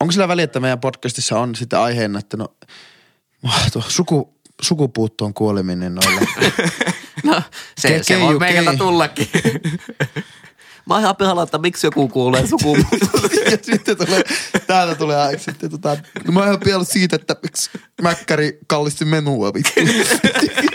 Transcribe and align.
onko 0.00 0.12
sillä 0.12 0.28
väliä, 0.28 0.44
että 0.44 0.60
meidän 0.60 0.80
podcastissa 0.80 1.38
on 1.38 1.54
sitten 1.54 1.78
aiheena, 1.78 2.18
että 2.18 2.36
no 2.36 2.48
tuo 3.72 3.82
suku, 3.88 4.34
sukupuuttoon 4.62 5.34
kuoleminen 5.34 5.94
noille. 5.94 6.20
No, 7.24 7.42
se, 7.78 7.88
Ke- 7.88 8.02
se 8.02 8.20
voi 8.20 8.38
meikältä 8.38 8.70
kei. 8.70 8.78
tullakin. 8.78 9.28
Mä 10.86 10.94
oon 10.94 11.02
ihan 11.02 11.16
pihalla, 11.16 11.42
että 11.42 11.58
miksi 11.58 11.86
joku 11.86 12.08
kuulee 12.08 12.46
sukupuuttoon. 12.46 13.30
ja 13.50 13.58
sitten 13.62 13.96
tulee, 13.96 14.22
täältä 14.66 14.94
tulee 14.94 15.38
sitten 15.38 15.70
tota, 15.70 15.96
no 16.26 16.32
mä 16.32 16.40
oon 16.40 16.58
vielä 16.64 16.84
siitä, 16.84 17.16
että 17.16 17.36
miksi 17.42 17.70
Mäkkäri 18.02 18.58
kallisti 18.66 19.04
menua 19.04 19.54
vittu. 19.54 19.80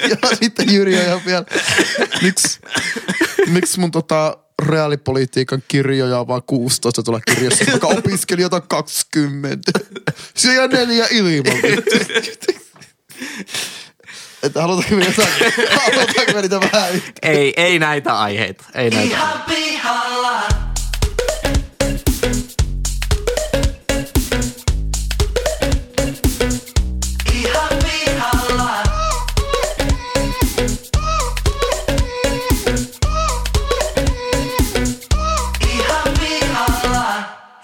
ja 0.09 0.35
sitten 0.41 0.73
Jyri 0.73 0.97
on 0.99 1.05
ihan 1.05 1.21
vielä, 1.25 1.45
miksi, 2.21 2.59
miksi 3.47 3.79
mun 3.79 3.91
tota 3.91 4.37
reaalipolitiikan 4.61 5.63
kirjoja 5.67 6.19
on 6.19 6.27
vaan 6.27 6.43
16 6.47 7.03
tuolla 7.03 7.21
kirjassa, 7.21 7.65
vaikka 7.67 7.87
opiskelijoita 7.97 8.55
on 8.55 8.67
20. 8.67 9.71
Se 10.35 10.53
jää 10.53 10.67
neljä 10.67 11.07
ilman. 11.11 11.57
Että 14.43 14.61
halutaanko 14.61 14.95
me 14.95 15.05
jotain, 15.05 15.29
halutaanko 15.69 16.33
me 16.33 16.41
niitä 16.41 16.61
vähän 16.61 17.01
ei, 17.21 17.53
ei 17.57 17.79
näitä 17.79 18.19
aiheita. 18.19 18.63
Ei 18.75 18.89
näitä. 18.89 19.15
Ihan 19.15 19.41
pihalla. 19.41 20.70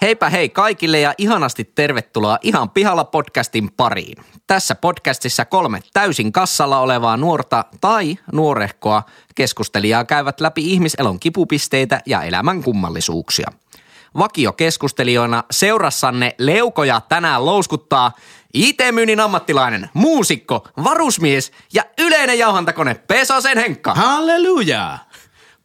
Heipä 0.08 0.30
hei 0.30 0.48
kaikille 0.48 1.00
ja 1.00 1.14
ihanasti 1.18 1.64
tervetuloa 1.64 2.38
Ihan 2.42 2.70
pihalla 2.70 3.04
podcastin 3.04 3.72
pariin. 3.76 4.24
Tässä 4.46 4.74
podcastissa 4.74 5.44
kolme 5.44 5.80
täysin 5.92 6.32
kassalla 6.32 6.80
olevaa 6.80 7.16
nuorta 7.16 7.64
tai 7.80 8.18
nuorehkoa 8.32 9.02
keskustelijaa 9.34 10.04
käyvät 10.04 10.40
läpi 10.40 10.72
ihmiselon 10.72 11.20
kipupisteitä 11.20 12.00
ja 12.06 12.22
elämän 12.22 12.62
kummallisuuksia. 12.62 13.50
Vakio 14.18 14.52
keskustelijoina 14.52 15.44
seurassanne 15.50 16.34
leukoja 16.38 17.00
tänään 17.08 17.46
louskuttaa 17.46 18.12
IT-myynnin 18.54 19.20
ammattilainen, 19.20 19.90
muusikko, 19.94 20.68
varusmies 20.84 21.52
ja 21.72 21.82
yleinen 21.98 22.38
jauhantakone 22.38 22.94
Pesosen 22.94 23.58
Henkka. 23.58 23.94
Halleluja! 23.94 24.98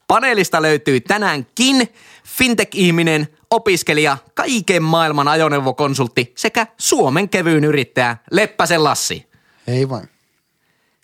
Paneelista 0.07 0.61
löytyy 0.61 1.01
tänäänkin 1.01 1.93
fintech-ihminen, 2.37 3.27
opiskelija, 3.53 4.17
kaiken 4.33 4.83
maailman 4.83 5.27
ajoneuvokonsultti 5.27 6.33
sekä 6.37 6.67
Suomen 6.77 7.29
kevyyn 7.29 7.63
yrittäjä 7.63 8.17
Leppäsen 8.31 8.83
Lassi. 8.83 9.29
Ei 9.67 9.89
vain. 9.89 10.09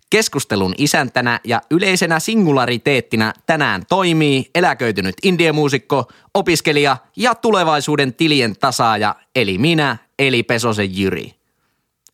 Keskustelun 0.09 0.75
isäntänä 0.77 1.39
ja 1.43 1.61
yleisenä 1.71 2.19
singulariteettina 2.19 3.33
tänään 3.45 3.85
toimii 3.89 4.49
eläköitynyt 4.55 5.15
indiemuusikko, 5.23 6.11
opiskelija 6.33 6.97
ja 7.15 7.35
tulevaisuuden 7.35 8.13
tilien 8.13 8.55
tasaaja 8.55 9.15
eli 9.35 9.57
minä, 9.57 9.97
eli 10.19 10.43
Pesosen 10.43 10.97
Jyri. 10.97 11.35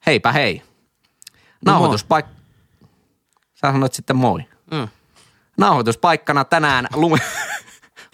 Heipä 0.05 0.31
hei. 0.31 0.61
Nauhoituspaikka... 1.65 2.31
Sä 3.53 3.71
sanoit 3.71 3.93
sitten 3.93 4.15
moi. 4.15 4.39
Mm. 4.71 4.87
Nauhoituspaikkana 5.57 6.45
tänään 6.45 6.87
lume, 6.93 7.17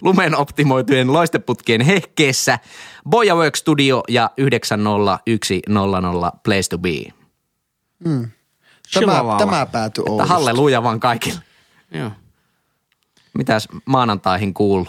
lumen 0.02 0.36
optimoitujen 0.36 1.12
loisteputkien 1.12 1.80
hehkeessä 1.80 2.58
Boja 3.10 3.34
Work 3.34 3.56
Studio 3.56 4.02
ja 4.08 4.30
90100 4.36 6.32
Place 6.44 6.68
to 6.70 6.78
Be. 6.78 6.90
Tämä, 8.04 8.28
Chihuahua. 8.92 9.38
tämä 9.38 9.66
päätyi 9.66 10.02
Että 10.02 10.12
Oulusta. 10.12 10.34
halleluja 10.34 10.82
vaan 10.82 11.00
kaikille. 11.00 11.40
Joo. 11.94 12.10
Mitäs 13.34 13.68
maanantaihin 13.86 14.54
kuuluu? 14.54 14.88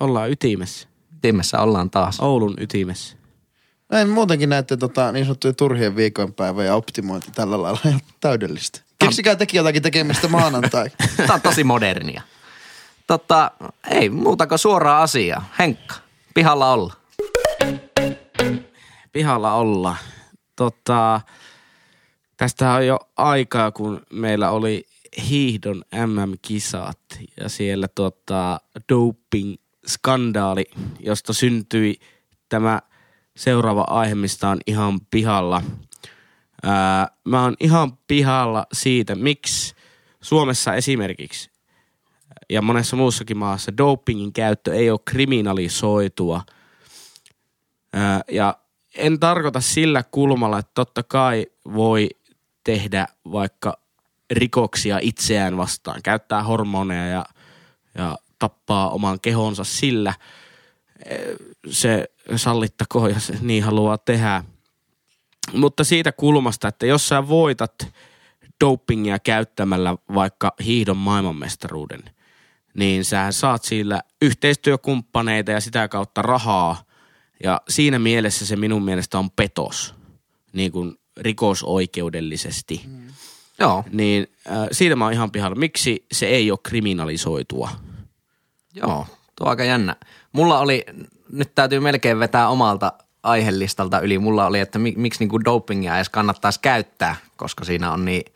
Ollaan 0.00 0.30
ytimessä. 0.30 0.88
Timessä 1.20 1.60
ollaan 1.60 1.90
taas. 1.90 2.20
Oulun 2.20 2.54
ytimessä. 2.60 3.16
Näin 3.90 4.08
muutenkin 4.08 4.48
näette 4.48 4.76
tota, 4.76 5.12
niin 5.12 5.24
sanottuja 5.24 5.52
turhien 5.52 5.96
viikonpäivä 5.96 6.64
ja 6.64 6.74
optimointi 6.74 7.30
tällä 7.34 7.62
lailla 7.62 7.80
ihan 7.86 8.00
täydellistä. 8.20 8.80
Keksikää 8.98 9.36
teki 9.36 9.56
jotakin 9.56 9.82
tekemistä 9.82 10.28
maanantai. 10.28 10.90
Tämä 11.16 11.34
on 11.34 11.40
tosi 11.40 11.64
modernia. 11.64 12.22
Tota, 13.08 13.50
ei 13.90 14.10
muuta 14.10 14.46
kuin 14.46 14.58
suoraa 14.58 15.02
asiaa. 15.02 15.44
Henkka, 15.58 15.94
pihalla 16.34 16.72
olla. 16.72 16.94
Pihalla 19.12 19.52
ollaan. 19.52 19.96
Tota, 20.56 21.20
tästä 22.36 22.72
on 22.72 22.86
jo 22.86 22.98
aikaa, 23.16 23.70
kun 23.70 24.00
meillä 24.12 24.50
oli 24.50 24.86
hiihdon 25.28 25.84
MM-kisat 26.06 26.98
ja 27.40 27.48
siellä 27.48 27.88
tota, 27.94 28.60
doping-skandaali, 28.92 30.64
josta 31.00 31.32
syntyi 31.32 32.00
tämä 32.48 32.80
seuraava 33.36 33.84
aihe, 33.88 34.14
mistä 34.14 34.48
on 34.48 34.58
ihan 34.66 35.00
pihalla. 35.10 35.62
Ää, 36.62 37.08
mä 37.24 37.42
oon 37.42 37.56
ihan 37.60 37.98
pihalla 38.06 38.66
siitä, 38.72 39.14
miksi 39.14 39.74
Suomessa 40.20 40.74
esimerkiksi 40.74 41.57
ja 42.50 42.62
monessa 42.62 42.96
muussakin 42.96 43.36
maassa 43.36 43.76
dopingin 43.76 44.32
käyttö 44.32 44.74
ei 44.74 44.90
ole 44.90 45.00
kriminalisoitua. 45.04 46.42
Ää, 47.92 48.20
ja 48.30 48.58
en 48.94 49.20
tarkoita 49.20 49.60
sillä 49.60 50.02
kulmalla, 50.10 50.58
että 50.58 50.72
totta 50.74 51.02
kai 51.02 51.46
voi 51.74 52.08
tehdä 52.64 53.06
vaikka 53.32 53.78
rikoksia 54.30 54.98
itseään 55.02 55.56
vastaan, 55.56 56.02
käyttää 56.02 56.42
hormoneja 56.42 57.06
ja, 57.06 57.24
ja 57.94 58.18
tappaa 58.38 58.90
oman 58.90 59.20
kehonsa 59.20 59.64
sillä. 59.64 60.14
Se 61.70 62.04
sallittakoon, 62.36 63.10
jos 63.10 63.32
niin 63.40 63.64
haluaa 63.64 63.98
tehdä. 63.98 64.44
Mutta 65.52 65.84
siitä 65.84 66.12
kulmasta, 66.12 66.68
että 66.68 66.86
jos 66.86 67.08
sä 67.08 67.28
voitat 67.28 67.88
dopingia 68.64 69.18
käyttämällä 69.18 69.96
vaikka 70.14 70.52
hiihdon 70.64 70.96
maailmanmestaruuden, 70.96 72.02
niin 72.74 73.04
sä 73.04 73.32
saat 73.32 73.64
sillä 73.64 74.02
yhteistyökumppaneita 74.22 75.50
ja 75.50 75.60
sitä 75.60 75.88
kautta 75.88 76.22
rahaa. 76.22 76.82
Ja 77.42 77.60
siinä 77.68 77.98
mielessä 77.98 78.46
se 78.46 78.56
minun 78.56 78.84
mielestä 78.84 79.18
on 79.18 79.30
petos, 79.30 79.94
niin 80.52 80.72
kuin 80.72 80.94
rikosoikeudellisesti. 81.16 82.82
Mm. 82.86 83.08
Joo, 83.58 83.84
Niin 83.92 84.26
äh, 84.50 84.68
siitä 84.72 84.96
mä 84.96 85.04
oon 85.04 85.12
ihan 85.12 85.30
pihalla. 85.30 85.56
Miksi 85.56 86.06
se 86.12 86.26
ei 86.26 86.50
ole 86.50 86.58
kriminalisoitua? 86.62 87.70
joo, 88.74 89.06
tuo 89.36 89.44
on 89.44 89.50
aika 89.50 89.64
jännä. 89.64 89.96
Mulla 90.32 90.58
oli, 90.58 90.84
nyt 91.32 91.54
täytyy 91.54 91.80
melkein 91.80 92.18
vetää 92.18 92.48
omalta 92.48 92.92
aihelistalta 93.22 94.00
yli. 94.00 94.18
Mulla 94.18 94.46
oli, 94.46 94.60
että 94.60 94.78
mi, 94.78 94.94
miksi 94.96 95.20
niinku 95.20 95.44
dopingia 95.44 95.96
edes 95.96 96.08
kannattaisi 96.08 96.60
käyttää, 96.60 97.16
koska 97.36 97.64
siinä 97.64 97.92
on 97.92 98.04
niin 98.04 98.32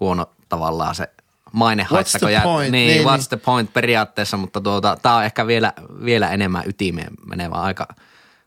huono 0.00 0.26
tavallaan 0.48 0.94
se 0.94 1.08
mainehaitta. 1.56 1.96
What's 2.02 2.10
the 2.10 2.18
kun 2.18 2.32
jää- 2.32 2.42
point? 2.42 2.72
Niin, 2.72 2.88
Niin, 2.88 3.06
what's 3.06 3.16
niin. 3.18 3.28
the 3.28 3.36
point 3.36 3.72
periaatteessa, 3.72 4.36
mutta 4.36 4.60
tuota, 4.60 4.96
tämä 5.02 5.16
on 5.16 5.24
ehkä 5.24 5.46
vielä, 5.46 5.72
vielä 6.04 6.30
enemmän 6.30 6.62
ytimeen 6.66 7.12
menevä 7.26 7.54
aika, 7.54 7.88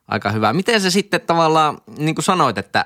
aika 0.08 0.32
hyvä. 0.32 0.54
Miten 0.54 0.82
se 0.82 0.92
sitten 0.92 1.22
tavallaan, 1.22 1.78
niin 1.98 2.16
kuin 2.16 2.26
sanoit, 2.26 2.58
että 2.58 2.86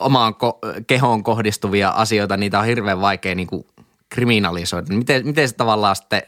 omaan 0.00 0.34
ko- 0.34 0.82
kehoon 0.86 1.22
kohdistuvia 1.22 1.88
asioita, 1.90 2.36
niitä 2.36 2.58
on 2.58 2.64
hirveän 2.66 3.00
vaikea 3.00 3.34
niin 3.34 3.46
kuin 3.48 3.66
kriminalisoida. 4.08 4.94
Miten, 4.94 5.26
miten 5.26 5.48
se 5.48 5.54
tavallaan 5.54 5.96
sitten, 5.96 6.22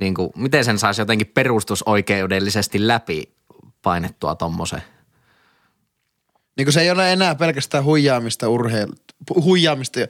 niin 0.00 0.14
kuin, 0.14 0.30
miten 0.36 0.64
sen 0.64 0.78
saisi 0.78 1.00
jotenkin 1.00 1.26
perustusoikeudellisesti 1.34 2.86
läpi 2.86 3.34
painettua 3.82 4.34
tommoseen? 4.34 4.82
niin 6.56 6.64
kuin 6.66 6.72
se 6.72 6.80
ei 6.80 6.90
ole 6.90 7.12
enää 7.12 7.34
pelkästään 7.34 7.84
huijaamista 7.84 8.48
urheilu, 8.48 8.92
huijaamista 9.34 10.00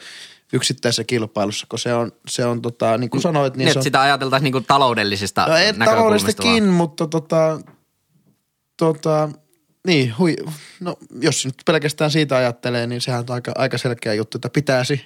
yksittäisessä 0.53 1.05
kilpailussa, 1.05 1.67
kun 1.71 1.79
se 1.79 1.95
on, 1.95 2.13
se 2.29 2.45
on 2.45 2.63
tota, 2.63 2.99
niin 2.99 3.11
kuin 3.11 3.23
sanoit, 3.23 3.57
niin 3.57 3.65
Niin, 3.65 3.73
se 3.73 3.79
on, 3.79 3.83
sitä 3.83 4.01
ajateltaisiin 4.01 4.45
niin 4.45 4.53
kuin 4.53 4.65
taloudellisista 4.65 5.47
no 5.47 5.57
ei 5.57 5.73
taloudellistakin, 5.73 6.65
mutta 6.65 7.07
tota, 7.07 7.61
tota, 8.77 9.29
niin, 9.87 10.15
hui, 10.19 10.37
no 10.81 10.97
jos 11.21 11.47
nyt 11.47 11.55
pelkästään 11.67 12.11
siitä 12.11 12.37
ajattelee, 12.37 12.87
niin 12.87 13.01
sehän 13.01 13.25
on 13.29 13.35
aika, 13.35 13.53
aika 13.55 13.79
selkeä 13.79 14.15
juttu, 14.15 14.39
että 14.39 14.49
pitäisi, 14.49 15.01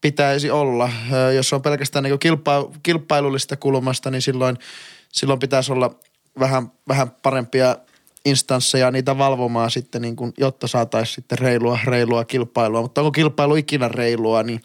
pitäisi 0.00 0.50
olla. 0.50 0.90
Jos 1.34 1.52
on 1.52 1.62
pelkästään 1.62 2.02
niin 2.02 2.18
kilpa, 2.18 2.70
kilpailullista 2.82 3.56
kulmasta, 3.56 4.10
niin 4.10 4.22
silloin, 4.22 4.58
silloin 5.12 5.38
pitäisi 5.38 5.72
olla 5.72 5.94
vähän, 6.38 6.72
vähän 6.88 7.10
parempia 7.10 7.76
instansseja 8.24 8.90
niitä 8.90 9.18
valvomaan 9.18 9.70
sitten, 9.70 10.02
niin 10.02 10.16
kuin, 10.16 10.32
jotta 10.38 10.66
saataisiin 10.66 11.14
sitten 11.14 11.38
reilua, 11.38 11.78
reilua 11.84 12.24
kilpailua. 12.24 12.82
Mutta 12.82 13.00
onko 13.00 13.12
kilpailu 13.12 13.56
ikinä 13.56 13.88
reilua, 13.88 14.42
niin 14.42 14.60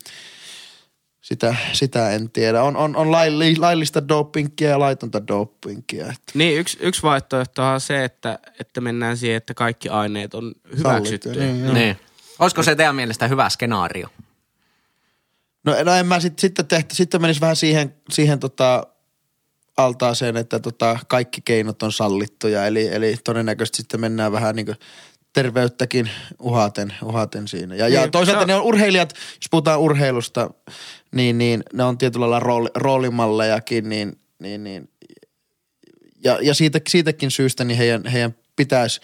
sitä, 1.22 1.56
sitä 1.74 2.12
en 2.12 2.30
tiedä. 2.30 2.64
On, 2.64 2.78
on, 2.78 2.96
on 2.96 3.12
lailli, 3.12 3.56
laillista 3.56 4.08
dopingia 4.08 4.70
ja 4.70 4.80
laitonta 4.80 5.28
dopingia. 5.28 6.06
Että 6.06 6.32
Niin, 6.34 6.60
yksi, 6.60 6.78
yksi 6.82 7.04
vaihtoehto 7.04 7.64
on 7.64 7.82
se, 7.82 8.04
että, 8.04 8.40
että 8.60 8.82
mennään 8.82 9.18
siihen, 9.18 9.38
että 9.38 9.54
kaikki 9.54 9.90
aineet 9.90 10.34
on 10.34 10.54
hyväksytty. 10.78 11.30
Sallittu, 11.34 11.60
niin. 11.62 11.74
Niin. 11.74 11.98
Olisiko 12.40 12.64
se 12.64 12.76
teidän 12.76 12.96
mielestä 12.96 13.28
hyvä 13.28 13.50
skenaario? 13.50 14.08
No, 15.64 15.76
no 15.84 15.94
en 15.94 16.06
mä 16.06 16.20
sit, 16.20 16.40
sitten 16.40 16.68
tehty, 16.68 16.96
sitten 16.96 17.22
menisi 17.22 17.42
vähän 17.42 17.56
siihen, 17.56 17.96
siihen 18.10 18.40
tota, 18.40 18.88
altaaseen, 19.78 20.38
että 20.38 20.60
tota, 20.60 21.00
kaikki 21.08 21.42
keinot 21.46 21.84
on 21.84 21.92
sallittuja. 21.92 22.66
Eli, 22.66 22.88
eli 22.88 23.16
todennäköisesti 23.24 23.78
sitten 23.78 24.00
mennään 24.02 24.32
vähän 24.32 24.56
niin 24.56 24.66
kuin 24.66 24.78
terveyttäkin 25.34 26.10
uhaten, 26.42 26.94
uhaten 27.04 27.48
siinä. 27.48 27.76
Ja, 27.76 27.88
ja 27.88 28.02
Niin, 28.02 28.12
toisaalta 28.12 28.40
se 28.40 28.44
on- 28.44 28.48
ne 28.48 28.56
on 28.56 28.62
urheilijat, 28.62 29.14
jos 29.16 29.48
puhutaan 29.52 29.80
urheilusta, 29.80 30.50
niin, 31.16 31.38
niin 31.38 31.64
ne 31.74 31.84
on 31.84 31.98
tietyllä 31.98 32.24
lailla 32.24 32.40
rooli, 32.40 32.70
roolimallejakin, 32.76 33.90
niin, 33.90 34.20
niin, 34.40 34.64
niin 34.64 34.90
ja, 36.24 36.40
ja 36.42 36.54
siitä, 36.54 36.80
siitäkin 36.90 37.32
syystä 37.32 37.64
niin 37.64 37.78
heidän, 37.78 38.06
heidän 38.06 38.36
pitäisi 38.56 39.02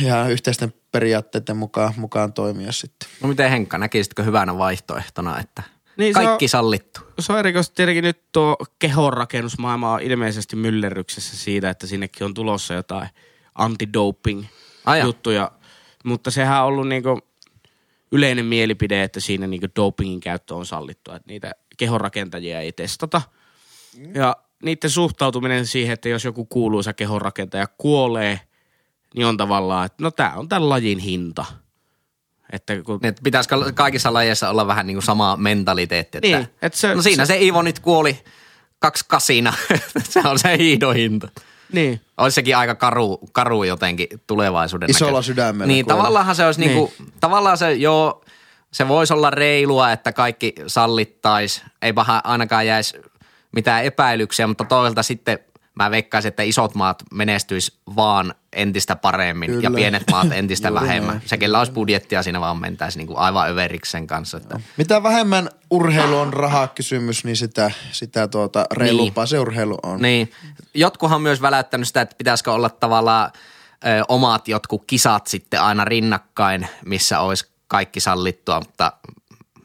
ja 0.00 0.28
yhteisten 0.28 0.74
periaatteiden 0.92 1.56
mukaan, 1.56 1.94
mukaan 1.96 2.32
toimia 2.32 2.72
sitten. 2.72 3.08
No 3.22 3.28
miten 3.28 3.50
Henkka, 3.50 3.78
näkisitkö 3.78 4.22
hyvänä 4.22 4.58
vaihtoehtona, 4.58 5.40
että 5.40 5.62
Niin, 5.96 6.14
kaikki 6.14 6.44
on- 6.44 6.48
sallittu? 6.48 7.00
Se 7.20 7.32
on 7.32 7.38
erikoisesti 7.38 7.76
tietenkin 7.76 8.04
nyt 8.04 8.32
tuo 8.32 8.56
kehonrakennusmaailma 8.78 9.92
on 9.92 10.00
ilmeisesti 10.00 10.56
myllerryksessä 10.56 11.36
siitä, 11.36 11.70
että 11.70 11.86
sinnekin 11.86 12.24
on 12.24 12.34
tulossa 12.34 12.74
jotain 12.74 13.08
antidoping 13.54 14.44
Ai 14.86 14.98
jaa. 14.98 15.06
juttuja. 15.06 15.50
Mutta 16.04 16.30
sehän 16.30 16.60
on 16.60 16.66
ollut 16.66 16.88
niinku 16.88 17.18
yleinen 18.12 18.44
mielipide, 18.44 19.02
että 19.02 19.20
siinä 19.20 19.46
niinku 19.46 19.66
dopingin 19.76 20.20
käyttö 20.20 20.54
on 20.54 20.66
sallittua, 20.66 21.16
että 21.16 21.28
niitä 21.28 21.52
kehonrakentajia 21.76 22.60
ei 22.60 22.72
testata. 22.72 23.22
Ja 24.14 24.36
niiden 24.62 24.90
suhtautuminen 24.90 25.66
siihen, 25.66 25.92
että 25.92 26.08
jos 26.08 26.24
joku 26.24 26.44
kuuluisa 26.44 26.92
kehonrakentaja 26.92 27.66
kuolee, 27.66 28.40
niin 29.14 29.26
on 29.26 29.36
tavallaan, 29.36 29.86
että 29.86 30.02
no 30.02 30.10
tämä 30.10 30.34
on 30.36 30.48
tämän 30.48 30.68
lajin 30.68 30.98
hinta. 30.98 31.44
Että 32.52 32.82
kun 32.82 32.98
Niin, 33.02 33.08
että 33.08 33.22
pitäisikö 33.24 33.56
kaikissa 33.74 34.12
lajeissa 34.12 34.50
olla 34.50 34.66
vähän 34.66 34.86
niin 34.86 34.94
kuin 34.94 35.02
sama 35.04 35.36
mentaliteetti? 35.36 36.18
Että, 36.18 36.28
Niin, 36.28 36.48
että 36.62 36.78
se- 36.78 36.94
no 36.94 37.02
siinä 37.02 37.24
se, 37.24 37.32
se- 37.32 37.38
Iivo 37.40 37.62
nyt 37.62 37.78
kuoli 37.78 38.18
kaksi 38.78 39.04
kasina. 39.08 39.52
se 40.10 40.20
on 40.24 40.38
se 40.38 40.56
hiidohinta. 40.58 41.28
Niin. 41.72 42.00
Olisi 42.18 42.34
sekin 42.34 42.56
aika 42.56 42.74
karu, 42.74 43.18
karu 43.32 43.64
jotenkin 43.64 44.08
tulevaisuuden 44.26 44.90
Isolla 44.90 45.18
näkö- 45.18 45.22
sydämellä 45.26 45.66
Niin, 45.66 45.84
kuolla. 45.84 46.02
tavallaan 46.02 46.34
se 46.34 46.46
olisi 46.46 46.60
niin. 46.60 46.68
Niin. 46.76 46.90
niinku, 46.98 47.12
tavallaan 47.20 47.58
se 47.58 47.72
joo, 47.72 48.24
se 48.72 48.88
voisi 48.88 49.12
olla 49.12 49.30
reilua, 49.30 49.92
että 49.92 50.12
kaikki 50.12 50.54
sallittaisi. 50.66 51.62
Ei 51.82 51.92
paha 51.92 52.20
ainakaan 52.24 52.66
jäisi 52.66 52.98
mitään 53.52 53.84
epäilyksiä, 53.84 54.46
mutta 54.46 54.64
toisaalta 54.64 55.02
sitten 55.02 55.38
mä 55.74 55.90
veikkaisin, 55.90 56.28
että 56.28 56.42
isot 56.42 56.74
maat 56.74 57.02
menestyis 57.14 57.78
vaan 57.96 58.34
entistä 58.52 58.96
paremmin 58.96 59.50
ja 59.50 59.56
Kyllä. 59.60 59.76
pienet 59.76 60.02
maat 60.10 60.32
entistä 60.38 60.68
Juuri 60.68 60.82
vähemmän. 60.86 61.16
näin. 61.16 61.28
Se, 61.28 61.36
kellä 61.38 61.58
olisi 61.58 61.72
budjettia, 61.72 62.22
siinä 62.22 62.40
vaan 62.40 62.60
mentäisi 62.60 62.98
niinku 62.98 63.16
aivan 63.16 63.50
överiksi 63.50 63.90
sen 63.92 64.06
kanssa. 64.06 64.36
Että. 64.36 64.60
Mitä 64.76 65.02
vähemmän 65.02 65.48
urheilu 65.70 66.18
on 66.18 66.32
rahakysymys, 66.32 67.24
niin 67.24 67.36
sitä, 67.36 67.70
sitä 67.92 68.28
tuota 68.28 68.66
reilumpaa 68.72 69.24
Niin. 69.24 69.28
se 69.28 69.38
urheilu 69.38 69.78
on. 69.82 70.02
Niin. 70.02 70.32
Jotkuhan 70.74 71.16
on 71.16 71.22
myös 71.22 71.42
väläyttänyt 71.42 71.86
sitä, 71.88 72.00
että 72.00 72.16
pitäisikö 72.18 72.52
olla 72.52 72.70
tavallaan 72.70 73.30
ö, 73.86 74.04
omat 74.08 74.48
jotkut 74.48 74.84
kisat 74.86 75.26
sitten 75.26 75.60
aina 75.62 75.84
rinnakkain, 75.84 76.68
missä 76.86 77.20
olisi 77.20 77.50
kaikki 77.68 78.00
sallittua, 78.00 78.60
mutta 78.60 78.92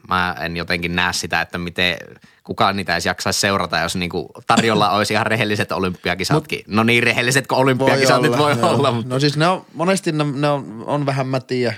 mä 0.08 0.36
en 0.40 0.56
jotenkin 0.56 0.96
näe 0.96 1.12
sitä, 1.12 1.40
että 1.40 1.58
miten 1.58 1.96
kukaan 2.44 2.76
niitä 2.76 2.92
edes 2.92 3.06
jaksaisi 3.06 3.40
seurata, 3.40 3.78
jos 3.78 3.96
niinku 3.96 4.30
tarjolla 4.46 4.90
olisi 4.90 5.12
ihan 5.14 5.26
rehelliset 5.26 5.72
olympiakisatkin. 5.72 6.60
no 6.66 6.82
niin 6.82 7.02
rehelliset 7.02 7.46
kuin 7.46 7.58
olympiakisat 7.58 8.22
nyt 8.22 8.38
voi 8.38 8.56
joo. 8.58 8.70
olla, 8.70 8.92
mutta 8.92 9.14
No 9.14 9.20
siis 9.20 9.36
ne 9.36 9.48
on, 9.48 9.66
monesti 9.74 10.12
ne, 10.12 10.24
ne 10.24 10.48
on, 10.48 10.84
on 10.86 11.06
vähän 11.06 11.26
mätiä 11.26 11.74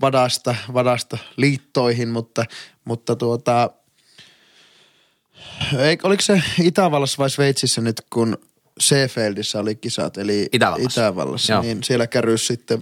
vadasta, 0.00 0.54
vadasta 0.74 1.18
liittoihin, 1.36 2.08
mutta, 2.08 2.44
mutta 2.84 3.16
tuota, 3.16 3.70
ei, 5.78 5.98
oliko 6.02 6.22
se 6.22 6.42
Itävallassa 6.62 7.18
vai 7.18 7.30
Sveitsissä 7.30 7.80
nyt, 7.80 8.02
kun 8.10 8.38
Seefeldissä 8.80 9.60
oli 9.60 9.74
kisat, 9.74 10.18
eli 10.18 10.48
Itävallassa. 10.52 11.00
Itävallassa 11.00 11.52
Joo. 11.52 11.62
niin 11.62 11.82
siellä 11.84 12.06
kärrys 12.06 12.46
sitten, 12.46 12.80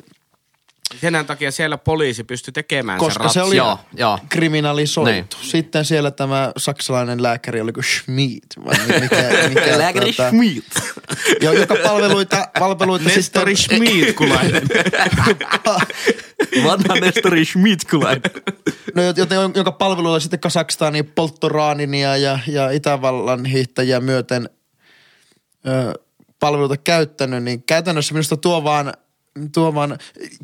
Sen 1.01 1.27
takia 1.27 1.51
siellä 1.51 1.79
poliisi 1.79 2.25
pystyi 2.25 2.53
tekemään 2.53 2.99
koska 2.99 3.23
sen 3.29 3.31
se 3.33 3.43
oli 3.43 3.57
Joo, 3.57 3.79
joo. 3.97 4.19
kriminalisoitu. 4.29 5.11
Niin. 5.13 5.29
Sitten 5.43 5.85
siellä 5.85 6.11
tämä 6.11 6.53
saksalainen 6.57 7.23
lääkäri, 7.23 7.61
oliko 7.61 7.83
Schmid, 7.83 8.39
vai 8.65 8.75
mi- 8.87 9.01
mikä, 9.01 9.49
mikä 9.49 9.79
Lääkäri 9.79 10.13
tuota, 10.13 10.31
Schmidt. 10.31 10.65
jo- 11.43 11.53
joka 11.53 11.77
palveluita, 11.83 12.49
palveluita 12.59 13.09
Nestori 13.09 13.57
sitten, 13.57 13.79
Schmidkulainen. 13.79 14.63
Vanha 16.65 16.95
Nestori 17.01 17.45
Schmidt-kulainen. 17.45 18.23
No, 18.95 19.03
joten 19.17 19.39
jonka 19.55 19.73
palveluilla 19.73 20.21
sitten 20.21 20.41
Kasakstanin 20.41 21.07
polttoraaninia 21.07 22.17
ja, 22.17 22.39
ja 22.49 22.71
Itävallan 22.71 23.45
hiihtäjiä 23.45 24.01
myöten 24.01 24.51
ö, 25.67 25.93
palveluita 26.41 26.77
käyttänyt, 26.77 27.43
niin 27.43 27.63
käytännössä 27.63 28.15
minusta 28.15 28.37
tuo 28.37 28.65
vaan, 28.65 28.93
tuo 29.55 29.75
vaan 29.75 29.99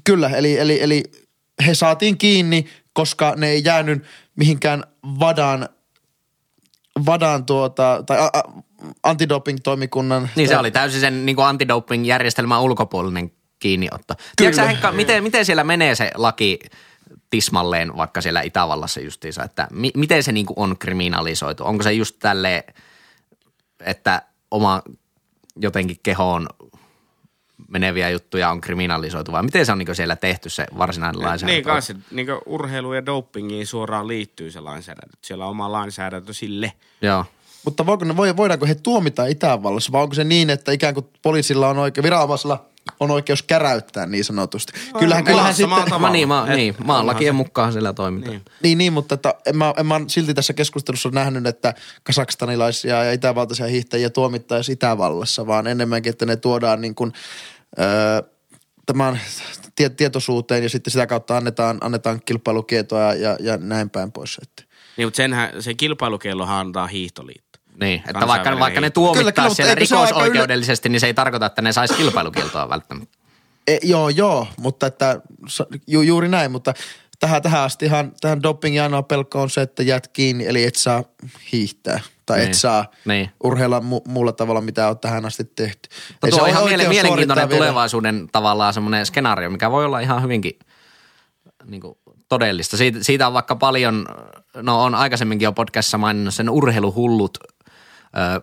kyllä, 0.05 0.29
eli, 0.29 0.59
eli, 0.59 0.83
eli 0.83 1.03
he 1.67 1.75
saatiin 1.75 2.19
kiinni, 2.19 2.67
koska 2.93 3.35
ne 3.37 3.49
ei 3.49 3.63
jäänyt 3.65 4.05
mihinkään 4.37 4.85
vadan, 5.21 5.69
vadan 7.07 7.47
tuota, 7.47 8.03
tai 8.07 8.19
a, 8.19 8.31
a, 8.33 8.43
antidoping-toimikunnan. 9.03 10.29
Niin 10.37 10.49
se 10.49 10.59
oli 10.59 10.71
täysin 10.71 11.01
sen 11.01 11.27
niin 11.27 11.37
antidoping-järjestelmän 11.39 12.63
ulkopuolinen 12.63 13.33
kiinniotto. 13.59 14.15
Tiedätkö 14.37 14.63
Henkka, 14.63 14.93
miten, 14.93 15.23
miten 15.23 15.45
siellä 15.45 15.65
menee 15.65 15.95
se 15.95 16.11
laki 16.15 16.59
tismalleen 17.31 17.97
vaikka 17.97 18.21
siellä 18.21 18.43
Itävallassa 18.43 19.01
justiinsa, 19.01 19.45
että 19.45 19.69
mi, 19.71 19.91
miten 19.97 20.23
se 20.23 20.33
niin 20.33 20.47
on 20.57 20.79
kriminalisoitu? 20.79 21.65
Onko 21.65 21.83
se 21.83 21.93
just 21.93 22.17
tälleen, 22.19 22.63
että 23.81 24.23
oma 24.51 24.83
jotenkin 25.57 25.97
kehoon 26.03 26.49
meneviä 27.69 28.11
juttuja 28.11 28.51
on 28.51 28.61
kriminalisoitu 28.61 29.33
vai 29.33 29.43
miten 29.43 29.67
se 29.67 29.73
on 29.73 29.79
niin 29.79 29.95
siellä 29.95 30.17
tehty 30.17 30.49
se 30.51 30.67
varsinainen 30.79 31.23
lainsäädäntö? 31.23 31.57
niin 31.57 31.65
kanssa, 31.65 31.95
niin 32.11 32.27
urheilu 32.47 32.93
ja 32.93 33.07
dopingiin 33.07 33.67
suoraan 33.67 34.09
liittyy 34.09 34.51
se 34.51 34.61
lainsäädäntö. 34.61 35.17
Siellä 35.23 35.45
on 35.45 35.51
oma 35.51 35.73
lainsäädäntö 35.73 36.33
sille. 36.33 36.73
Joo. 37.03 37.25
Mutta 37.65 37.87
voiko 37.87 38.07
voidaanko 38.37 38.67
he 38.67 38.75
tuomita 38.75 39.27
Itävallassa 39.27 39.93
vai 39.93 40.03
onko 40.03 40.15
se 40.15 40.25
niin, 40.25 40.51
että 40.51 40.73
ikään 40.73 40.95
kuin 40.95 41.07
poliisilla 41.23 41.69
on 41.69 41.79
oikeus, 41.79 42.03
viranomaisilla 42.03 42.67
on 43.01 43.11
oikeus 43.11 43.43
käräyttää 43.43 44.07
niin 44.07 44.25
sanotusti? 44.25 44.73
Kyllähän, 44.99 45.25
kyllähän 45.25 45.45
maan 45.45 45.55
sitten, 45.55 45.85
tavalla. 45.85 45.99
Ma, 45.99 46.11
niin, 46.11 46.29
ma, 46.29 46.47
Et- 46.49 46.57
niin, 46.57 46.75
maan 46.85 47.07
lakien 47.07 47.35
mukaan 47.35 47.73
siellä 47.73 47.93
toimitaan. 47.93 48.33
Niin. 48.33 48.45
niin, 48.63 48.79
niin, 48.79 48.93
mutta 48.93 49.15
että 49.15 49.35
en, 49.47 49.57
mä, 49.57 49.75
en 49.77 49.87
mä 49.87 50.01
silti 50.07 50.35
tässä 50.35 50.53
keskustelussa 50.53 51.09
nähnyt, 51.13 51.47
että 51.47 51.75
kasakstanilaisia 52.03 53.05
ja 53.05 53.13
itävaltaisia 53.13 53.67
hiihtäjiä 53.67 54.11
tuomittaisiin 54.11 54.75
Itävallassa, 54.75 55.47
vaan 55.47 55.67
enemmänkin, 55.67 56.11
että 56.11 56.27
ne 56.27 56.37
tuodaan 56.37 56.81
niin 56.81 56.95
kuin, 56.95 57.13
öö, 57.79 58.23
tämän 58.87 59.21
tie, 59.77 59.89
tietoisuuteen 59.89 60.63
ja 60.63 60.69
sitten 60.69 60.91
sitä 60.91 61.07
kautta 61.07 61.37
annetaan, 61.37 61.79
annetaan 61.81 62.21
kilpailukietoa 62.25 63.15
ja, 63.15 63.37
ja 63.41 63.57
näin 63.57 63.91
päin 63.91 64.13
pois. 64.13 64.39
Että. 64.43 64.63
Niin, 64.97 65.07
mutta 65.07 65.17
senhän, 65.17 65.63
sen 65.63 65.77
kilpailukiellohan 65.77 66.59
antaa 66.67 66.87
hiihtoliitto. 66.87 67.59
Niin, 67.81 68.03
että 68.09 68.27
vaikka, 68.27 68.59
vaikka 68.59 68.81
ne. 68.81 68.91
Kyllä, 68.91 68.91
tuomittaa 68.91 69.33
kyllä, 69.33 69.49
mutta 69.49 69.55
siellä 69.55 69.71
se 69.71 69.75
rikosoikeudellisesti, 69.75 70.89
niin 70.89 71.01
se 71.01 71.07
ei 71.07 71.15
tarkoita, 71.15 71.47
että 71.47 71.63
ne 71.63 71.73
saisi 71.73 71.95
kilpailukieltoa 71.95 72.69
välttämättä. 72.69 73.19
E, 73.67 73.79
joo, 73.83 74.09
joo, 74.09 74.47
mutta 74.57 74.87
että 74.87 75.21
ju, 75.87 76.03
juuri 76.03 76.29
näin, 76.29 76.51
mutta 76.51 76.75
tähän, 77.21 77.43
tähän 77.43 77.61
astihan 77.61 78.13
tähän 78.21 78.43
dopingin 78.43 78.83
ainoa 78.83 79.03
pelko 79.03 79.43
on 79.43 79.51
se, 79.51 79.63
että 79.63 79.83
jäät 79.83 80.09
kiinni, 80.09 80.47
eli 80.47 80.65
et 80.65 80.75
saa 80.75 81.05
hiihtää 81.53 82.01
tai 82.33 82.39
Niin. 82.41 82.49
et 82.51 82.55
saa 82.55 82.85
Niin. 83.05 83.31
urheilla 83.45 83.79
mu- 83.79 84.09
muulla 84.11 84.33
tavalla, 84.33 84.61
mitä 84.61 84.89
on 84.89 84.99
tähän 84.99 85.25
asti 85.27 85.45
tehty. 85.45 85.89
No 86.11 86.17
Ei 86.27 86.31
tuo 86.31 86.39
se 86.39 86.43
on 86.43 86.49
ihan 86.49 86.63
ole 86.63 86.71
miele- 86.71 86.89
mielenkiintoinen 86.89 87.49
vielä- 87.49 87.59
tulevaisuuden 87.65 88.29
tavallaan 88.33 88.75
semmoinen 88.75 89.07
skenaario, 89.07 89.51
mikä 89.51 89.71
voi 89.71 89.85
olla 89.85 90.01
ihan 90.01 90.23
hyvinkin 90.23 90.59
niin 91.67 91.81
kuin, 91.81 91.99
todellista. 92.29 92.77
Siitä, 92.77 92.99
siitä 93.03 93.27
on 93.27 93.33
vaikka 93.33 93.57
paljon, 93.57 94.07
no 94.57 94.83
on 94.83 94.95
aikaisemminkin 94.95 95.45
jo 95.47 95.53
podcastissa 95.53 95.99
maininnut 95.99 96.35
sen 96.35 96.51
urheiluhullut 96.51 97.39
ö, 98.17 98.41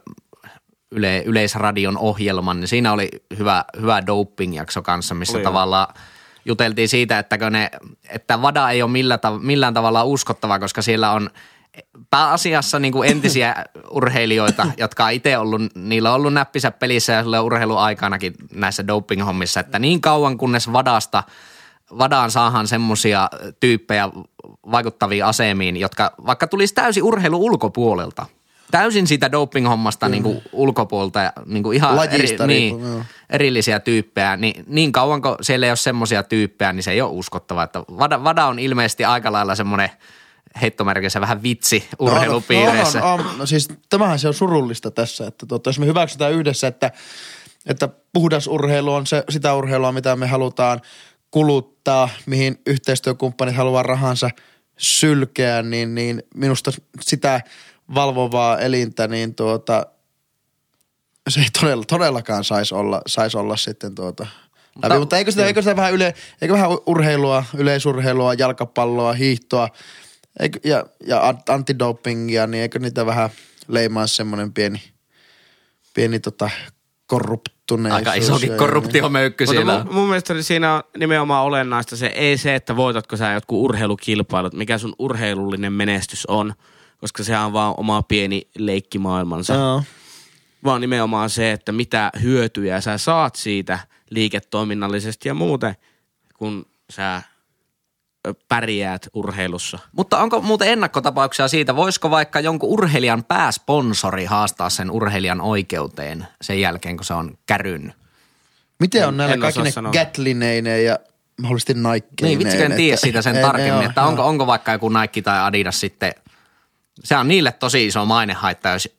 yle, 0.92 1.24
Yleisradion 1.26 1.98
ohjelman, 1.98 2.60
niin 2.60 2.68
siinä 2.68 2.94
oli 2.94 3.10
hyvä, 3.38 3.66
hyvä 3.82 4.02
doping-jakso 4.08 4.82
kanssa, 4.82 5.16
missä 5.16 5.38
Oli 5.38 5.44
tavallaan 5.44 5.88
juteltiin 6.46 6.90
siitä, 6.90 7.20
että, 7.20 7.50
ne, 7.50 7.70
että 8.10 8.42
VADA 8.42 8.70
ei 8.70 8.82
ole 8.82 8.92
millään, 8.92 9.20
millään 9.42 9.74
tavalla 9.74 10.04
uskottava, 10.04 10.60
koska 10.60 10.82
siellä 10.82 11.12
on 11.12 11.30
pääasiassa 12.10 12.80
niin 12.80 12.94
kuin 12.94 13.12
entisiä 13.12 13.56
urheilijoita, 13.92 14.68
jotka 14.78 15.06
on 15.06 15.12
itse 15.12 15.38
ollut, 15.38 15.62
niillä 15.76 16.10
on 16.10 16.16
ollut 16.16 16.34
näppisä 16.34 16.72
pelissä 16.72 17.14
ja 17.14 17.24
silloin 17.24 17.44
urheiluaikanakin 17.44 18.34
näissä 18.54 18.84
doping-hommissa, 18.88 19.60
että 19.60 19.80
niin 19.80 20.02
kauan 20.02 20.38
kunnes 20.38 20.74
vadasta 20.74 21.24
Vadaan 21.98 22.32
saahan 22.32 22.68
semmosia 22.68 23.30
tyyppejä 23.60 24.10
vaikuttaviin 24.72 25.26
asemiin, 25.26 25.78
jotka 25.78 26.12
vaikka 26.26 26.48
tulisi 26.48 26.74
täysin 26.74 27.04
urheilu 27.04 27.46
ulkopuolelta, 27.46 28.26
täysin 28.72 29.08
siitä 29.08 29.32
doping-hommasta 29.32 30.10
niin 30.10 30.24
kuin 30.24 30.42
ulkopuolelta 30.52 31.20
ja 31.20 31.34
niin 31.46 31.64
kuin 31.64 31.76
ihan 31.76 31.96
Lajista 31.96 32.16
eri, 32.16 32.28
riippuen, 32.28 32.48
niin, 32.50 32.80
joo. 32.80 33.04
erillisiä 33.30 33.80
tyyppejä, 33.80 34.38
niin, 34.38 34.64
niin 34.68 34.92
kauan 34.92 35.22
kun 35.22 35.36
siellä 35.42 35.66
ei 35.66 35.72
ole 35.72 35.76
semmoisia 35.76 36.24
tyyppejä, 36.24 36.74
niin 36.74 36.84
se 36.84 36.92
ei 36.92 37.02
ole 37.02 37.12
uskottava. 37.12 37.64
Että 37.64 37.80
Vada, 37.80 38.24
Vada 38.24 38.46
on 38.46 38.60
ilmeisesti 38.60 39.06
aika 39.06 39.32
lailla 39.32 39.56
semmoinen 39.56 39.90
heittomerkissä 40.62 41.22
vähän 41.22 41.44
vitsi 41.44 41.90
urheilupiireissä. 42.00 43.00
No, 43.00 43.14
on, 43.14 43.20
on, 43.20 43.28
on. 43.28 43.38
no 43.38 43.46
siis 43.46 43.68
tämähän 43.90 44.20
se 44.20 44.28
on 44.28 44.34
surullista 44.34 44.92
tässä, 44.92 45.28
että 45.28 45.46
tuota, 45.46 45.70
jos 45.70 45.80
me 45.80 45.86
hyväksytään 45.86 46.34
yhdessä, 46.34 46.68
että, 46.68 46.92
että 47.66 47.90
puhdas 48.14 48.48
urheilu 48.48 48.94
on 48.94 49.08
se, 49.08 49.24
sitä 49.30 49.54
urheilua, 49.56 49.92
mitä 49.92 50.16
me 50.16 50.28
halutaan 50.28 50.82
kuluttaa, 51.32 52.10
mihin 52.26 52.62
yhteistyökumppanit 52.68 53.56
haluaa 53.56 53.84
rahansa 53.84 54.30
sylkeä, 54.78 55.62
niin, 55.62 55.96
niin 55.96 56.24
minusta 56.36 56.72
sitä 57.02 57.42
valvovaa 57.96 58.60
elintä, 58.60 59.08
niin 59.08 59.36
tuota, 59.36 59.86
se 61.30 61.40
ei 61.40 61.48
todella, 61.62 61.84
todellakaan 61.84 62.44
saisi 62.44 62.76
olla, 62.76 63.02
sais 63.08 63.36
olla 63.36 63.56
sitten 63.58 63.96
tuota, 63.96 64.24
läpi. 64.24 64.40
Mutta- 64.76 65.00
Mutta 65.00 65.18
eikö 65.18 65.32
sitä, 65.32 65.46
eikö 65.46 65.62
sitä 65.62 65.76
vähän, 65.76 65.94
yle, 65.94 66.14
eikö 66.42 66.54
vähän 66.54 66.70
urheilua, 66.86 67.44
yleisurheilua, 67.58 68.34
jalkapalloa, 68.34 69.14
hiihtoa 69.14 69.70
eikö, 70.40 70.60
ja, 70.64 70.86
ja 71.08 71.28
an- 71.28 71.44
antidopingia, 71.50 72.48
niin 72.48 72.62
eikö 72.62 72.80
niitä 72.80 73.06
vähän 73.06 73.30
leimaa 73.68 74.08
semmoinen 74.08 74.54
pieni, 74.54 74.82
pieni 75.94 76.20
tota, 76.20 76.50
korruptuneisuus. 77.06 77.98
Aika 77.98 78.14
isokin 78.14 78.52
ja- 78.52 78.58
korruptiomöykky 78.58 79.44
Mutta 79.46 79.54
siellä 79.54 79.76
on. 79.76 79.86
mun, 79.86 79.96
mun 79.96 80.08
mielestä 80.08 80.42
siinä 80.42 80.74
on 80.76 80.84
nimenomaan 80.98 81.46
olennaista 81.46 81.96
se, 81.98 82.08
ei 82.08 82.38
se, 82.38 82.56
että 82.56 82.76
voitatko 82.76 83.18
sä 83.18 83.34
jotkut 83.34 83.60
urheilukilpailut, 83.64 84.54
mikä 84.54 84.78
sun 84.78 84.96
urheilullinen 85.00 85.74
menestys 85.74 86.26
on, 86.26 86.54
koska 86.98 87.24
se 87.24 87.38
on 87.38 87.54
vaan 87.54 87.74
oma 87.78 88.04
pieni 88.04 88.42
leikkimaailmansa. 88.58 89.54
Joo. 89.54 89.84
Vaan 90.64 90.82
nimenomaan 90.82 91.30
se, 91.30 91.52
että 91.52 91.72
mitä 91.72 92.12
hyötyjä 92.22 92.82
sä 92.82 92.98
saat 92.98 93.36
siitä 93.36 93.80
liiketoiminnallisesti 94.10 95.30
ja 95.30 95.34
muuten, 95.34 95.76
kun 96.38 96.66
sä 96.90 97.22
pärjäät 98.48 99.08
urheilussa. 99.14 99.80
Mutta 99.92 100.18
onko 100.20 100.42
muuten 100.42 100.68
ennakkotapauksia 100.68 101.48
siitä, 101.48 101.76
voisiko 101.76 102.12
vaikka 102.12 102.40
jonkun 102.40 102.70
urheilijan 102.70 103.24
pääsponsori 103.24 104.26
haastaa 104.26 104.70
sen 104.70 104.92
urheilijan 104.92 105.42
oikeuteen 105.42 106.28
sen 106.42 106.62
jälkeen, 106.62 106.98
kun 106.98 107.06
se 107.06 107.14
on 107.14 107.38
käryn? 107.46 107.94
Miten 108.80 109.08
on 109.08 109.14
En- 109.14 109.18
näillä 109.18 109.38
kaikki 109.38 109.72
sanoa. 109.72 109.92
ne 109.92 110.00
Gatlineineen 110.00 110.86
ja 110.86 111.00
mahdollisesti 111.42 111.74
Nikeineen? 111.74 112.06
Niin, 112.22 112.40
vitsikö 112.40 112.66
en 112.66 112.76
tiedä 112.76 112.98
siitä 112.98 113.22
sen 113.22 113.38
tarkemmin, 113.42 113.86
että 113.86 114.04
onko, 114.04 114.26
onko 114.26 114.48
vaikka 114.48 114.72
joku 114.72 114.90
Nike 114.90 115.22
tai 115.22 115.40
Adidas 115.40 115.80
sitten, 115.80 116.14
se 117.04 117.18
on 117.18 117.28
niille 117.28 117.52
tosi 117.52 117.88
iso 117.88 118.06
mainehaitta, 118.06 118.70
jos 118.70 118.90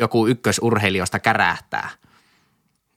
joku 0.00 0.26
ykkösurheilijoista 0.26 1.18
kärähtää. 1.18 1.90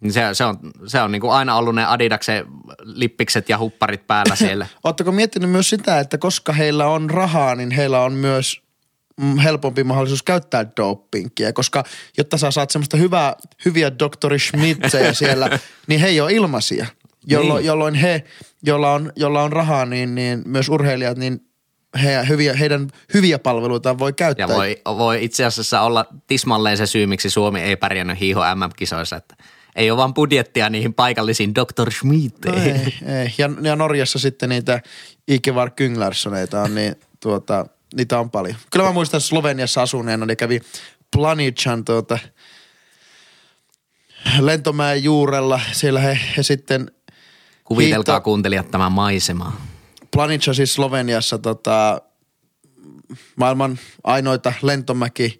Niin 0.01 0.13
se, 0.13 0.21
se 0.33 0.45
on, 0.45 0.57
se 0.87 1.01
on 1.01 1.11
niin 1.11 1.21
kuin 1.21 1.33
aina 1.33 1.55
ollut 1.55 1.75
ne 1.75 1.85
Adidaksen 1.85 2.45
lippikset 2.83 3.49
ja 3.49 3.57
hupparit 3.57 4.07
päällä 4.07 4.35
siellä. 4.35 4.67
Oletteko 4.83 5.11
miettinyt 5.11 5.49
myös 5.49 5.69
sitä, 5.69 5.99
että 5.99 6.17
koska 6.17 6.53
heillä 6.53 6.87
on 6.87 7.09
rahaa, 7.09 7.55
niin 7.55 7.71
heillä 7.71 8.01
on 8.01 8.13
myös 8.13 8.61
mm, 9.21 9.37
helpompi 9.39 9.83
mahdollisuus 9.83 10.23
käyttää 10.23 10.65
dopingia, 10.77 11.53
koska 11.53 11.83
jotta 12.17 12.37
sä 12.37 12.51
saat 12.51 12.69
semmoista 12.69 12.97
hyvää, 12.97 13.35
hyviä 13.65 13.91
Dr. 13.91 14.39
Schmidtsejä 14.39 15.13
siellä, 15.23 15.59
niin 15.87 15.99
he 15.99 16.07
ei 16.07 16.21
ole 16.21 16.33
ilmaisia. 16.33 16.85
Jolloin, 17.27 17.59
Niin. 17.59 17.67
jolloin 17.67 17.95
he, 17.95 18.23
jolla 18.63 18.91
on, 18.93 19.11
jolla 19.15 19.43
on 19.43 19.51
rahaa, 19.53 19.85
niin, 19.85 20.15
niin 20.15 20.43
myös 20.45 20.69
urheilijat, 20.69 21.17
niin 21.17 21.39
he, 22.03 22.25
hyviä, 22.27 22.53
heidän 22.53 22.87
hyviä 23.13 23.39
palveluitaan 23.39 23.99
voi 23.99 24.13
käyttää. 24.13 24.43
Ja 24.43 24.55
voi, 24.55 24.81
voi 24.85 25.23
itse 25.23 25.45
asiassa 25.45 25.81
olla 25.81 26.05
tismalleen 26.27 26.77
se 26.77 26.85
syy, 26.85 27.07
miksi 27.07 27.29
Suomi 27.29 27.61
ei 27.61 27.75
pärjännyt 27.75 28.19
hiiho 28.19 28.41
MM-kisoissa, 28.55 29.15
että 29.15 29.35
ei 29.75 29.91
ole 29.91 29.97
vaan 29.97 30.13
budjettia 30.13 30.69
niihin 30.69 30.93
paikallisiin 30.93 31.55
Dr. 31.55 31.85
No 31.85 31.91
Schmidteihin. 31.91 32.75
ei, 32.75 33.15
ei. 33.15 33.33
Ja, 33.37 33.49
ja 33.61 33.75
Norjassa 33.75 34.19
sitten 34.19 34.49
niitä 34.49 34.81
Ikevar 35.27 35.69
Kynglarssoneita 35.69 36.61
on, 36.61 36.75
niin 36.75 36.95
tuota, 37.19 37.65
niitä 37.95 38.19
on 38.19 38.29
paljon. 38.29 38.55
Kyllä 38.71 38.85
mä 38.85 38.91
muistan 38.91 39.21
Sloveniassa 39.21 39.81
asuneena, 39.81 40.25
niin 40.25 40.37
kävi 40.37 40.61
Planitsan 41.15 41.85
tuota, 41.85 42.19
lentomäen 44.39 45.03
juurella. 45.03 45.59
Siellä 45.71 45.99
he, 45.99 46.19
he 46.37 46.43
sitten, 46.43 46.91
Kuvitelkaa 47.63 48.19
Hiihto- 48.19 48.23
kuuntelijat 48.23 48.71
tämä 48.71 48.89
maisema. 48.89 49.61
Planitsa 50.11 50.53
siis 50.53 50.73
Sloveniassa 50.73 51.37
tota, 51.37 52.01
maailman 53.35 53.79
ainoita 54.03 54.53
lentomäki 54.61 55.39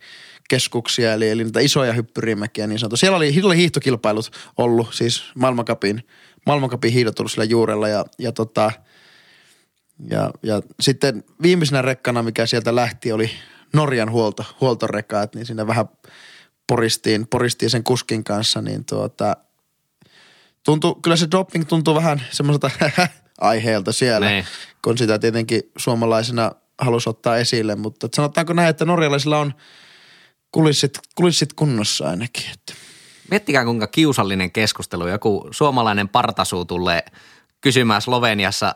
keskuksia, 0.51 1.13
eli, 1.13 1.29
eli 1.29 1.43
niitä 1.43 1.59
isoja 1.59 1.93
hyppyrimäkiä 1.93 2.67
niin 2.67 2.79
sanottu. 2.79 2.97
Siellä 2.97 3.17
oli, 3.17 3.41
oli 3.43 3.57
hiihtokilpailut 3.57 4.31
ollut, 4.57 4.93
siis 4.93 5.23
maailmankapin, 5.35 6.07
maailmankapin 6.45 6.93
hiidot 6.93 7.19
ollut 7.19 7.31
sillä 7.31 7.43
juurella 7.43 7.87
ja, 7.87 8.05
ja, 8.19 8.31
tota, 8.31 8.71
ja, 10.09 10.31
ja 10.43 10.61
sitten 10.79 11.23
viimeisenä 11.41 11.81
rekkana, 11.81 12.23
mikä 12.23 12.45
sieltä 12.45 12.75
lähti, 12.75 13.11
oli 13.11 13.31
Norjan 13.73 14.11
huolto, 14.11 14.45
huoltorekka, 14.61 15.21
että 15.21 15.37
niin 15.39 15.45
siinä 15.45 15.67
vähän 15.67 15.85
poristiin, 16.67 17.27
poristiin 17.27 17.69
sen 17.69 17.83
kuskin 17.83 18.23
kanssa, 18.23 18.61
niin 18.61 18.85
tuota, 18.85 19.37
tuntuu, 20.65 20.95
kyllä 20.95 21.15
se 21.15 21.27
doping 21.31 21.65
tuntuu 21.67 21.95
vähän 21.95 22.21
semmoiselta 22.31 22.69
aiheelta 23.41 23.91
siellä, 23.91 24.29
Niin. 24.29 24.45
kun 24.81 24.97
sitä 24.97 25.19
tietenkin 25.19 25.61
suomalaisena 25.77 26.51
halusi 26.81 27.09
ottaa 27.09 27.37
esille, 27.37 27.75
mutta 27.75 28.09
sanotaanko 28.15 28.53
näin, 28.53 28.69
että 28.69 28.85
norjalaisilla 28.85 29.39
on 29.39 29.53
kulissit, 30.51 30.99
kulissit 31.15 31.53
kunnossa 31.53 32.09
ainakin. 32.09 32.43
Että. 32.53 32.73
Miettikää 33.31 33.65
kuinka 33.65 33.87
kiusallinen 33.87 34.51
keskustelu. 34.51 35.07
Joku 35.07 35.47
suomalainen 35.51 36.09
partasuu 36.09 36.65
tulee 36.65 37.03
kysymään 37.61 38.01
Sloveniassa 38.01 38.75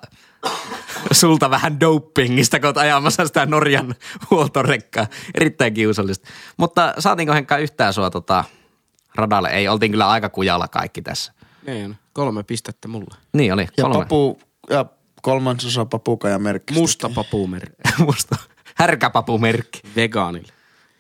sulta 1.12 1.50
vähän 1.50 1.80
dopingista, 1.80 2.60
kun 2.60 2.68
oot 2.68 2.78
ajamassa 2.78 3.26
sitä 3.28 3.46
Norjan 3.46 3.96
huoltorekkaa. 4.32 5.08
Erittäin 5.34 5.74
kiusallista. 5.74 6.30
Mutta 6.58 6.94
saatiinko 7.00 7.34
Henkka 7.34 7.58
yhtään 7.58 7.94
sua 7.94 8.10
tota 8.10 8.44
radalle? 9.16 9.50
Ei, 9.50 9.68
oltiin 9.68 9.92
kyllä 9.92 10.10
aika 10.10 10.30
kujalla 10.30 10.68
kaikki 10.68 11.02
tässä. 11.02 11.34
Niin, 11.68 11.96
kolme 12.14 12.44
pistettä 12.44 12.88
mulle. 12.88 13.16
Niin 13.34 13.54
oli, 13.54 13.68
Ja, 13.78 13.84
kolme. 13.84 13.98
papu, 14.00 14.40
ja 14.70 14.86
kolmasosa 15.22 15.86
papukaja 15.86 16.40
merkki. 16.40 16.74
Musta 16.74 17.10
papumerkki. 17.10 17.76
Musta 18.06 18.36
härkäpapumerkki. 18.76 19.82
Vegaanille. 19.96 20.54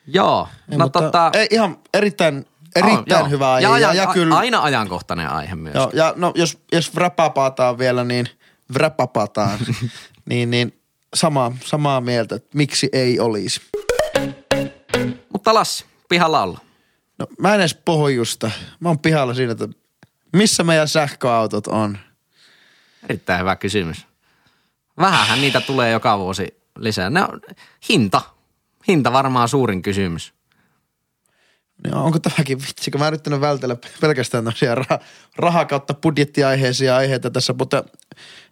Joo, 0.08 0.48
Ei, 0.72 0.78
no 0.78 0.86
mutta, 0.86 1.02
tota... 1.02 1.32
ei, 1.34 1.48
ihan 1.52 1.78
erittäin, 1.94 2.46
erittäin 2.76 3.20
joo. 3.20 3.30
hyvä 3.30 3.54
aihe. 3.54 3.68
Ja, 3.68 3.70
Ja, 3.70 3.74
ajan, 3.76 3.96
ja, 3.96 4.14
kyllä, 4.14 4.38
aina 4.38 4.64
ajankohtainen 4.64 5.30
aihe 5.30 5.56
myös. 5.56 5.76
joo, 5.76 5.92
ja 5.94 6.14
no, 6.16 6.32
jos, 6.36 6.58
jos 6.72 6.96
vräpapataan 6.96 7.78
vielä, 7.78 8.04
niin 8.04 8.30
vräpapataan, 8.74 9.60
niin, 10.30 10.52
niin 10.52 10.82
sama, 11.16 11.52
samaa 11.66 12.02
mieltä, 12.02 12.36
että 12.36 12.58
miksi 12.58 12.90
ei 12.94 13.20
olisi. 13.20 13.62
Mutta 15.34 15.54
Lassi, 15.54 15.86
pihalla 16.10 16.44
olla. 16.44 16.60
No 17.20 17.28
mä 17.40 17.54
en 17.54 17.60
edes 17.60 17.76
pohjusta. 17.86 18.52
Mä 18.80 18.90
oon 18.90 19.00
pihalla 19.00 19.34
siinä, 19.34 19.52
että 19.52 19.68
missä 20.34 20.64
meidän 20.64 20.88
sähköautot 20.88 21.68
on. 21.68 21.98
Erittäin 23.10 23.40
hyvä 23.40 23.56
kysymys. 23.56 24.08
Vähähän 25.00 25.42
niitä 25.42 25.62
tulee 25.62 25.92
joka 25.92 26.20
vuosi 26.20 26.62
lisää. 26.78 27.10
Ne 27.10 27.24
on, 27.24 27.42
hinta. 27.90 28.22
Hinta 28.88 29.14
varmaan 29.14 29.50
suurin 29.50 29.82
kysymys. 29.82 30.34
Niin 31.84 31.96
onko 31.96 32.20
tämäkin 32.20 32.62
vitsi, 32.62 32.92
kun 32.92 33.00
mä 33.00 33.08
yrittänyt 33.08 33.42
vältellä 33.42 33.78
pelkästään 34.02 34.44
tämmöisiä 34.44 34.76
rah- 34.76 35.04
raha 35.36 35.66
kautta 35.66 35.94
budjettiaiheisia 35.94 36.96
aiheita 36.96 37.32
tässä, 37.32 37.54
mutta 37.58 37.84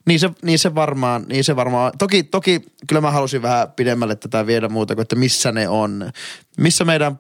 niin 0.06 0.20
se, 0.20 0.30
niin 0.42 0.60
se 0.60 0.76
varmaan, 0.76 1.26
niin 1.28 1.44
se 1.44 1.56
varmaan. 1.56 1.92
Toki, 1.98 2.24
toki 2.24 2.62
kyllä 2.88 3.02
mä 3.02 3.12
halusin 3.12 3.42
vähän 3.42 3.72
pidemmälle 3.72 4.16
tätä 4.16 4.48
viedä 4.48 4.70
muuta 4.70 4.96
kuin, 4.96 5.02
että 5.02 5.16
missä 5.16 5.52
ne 5.52 5.70
on. 5.70 6.12
Missä 6.58 6.86
meidän 6.86 7.20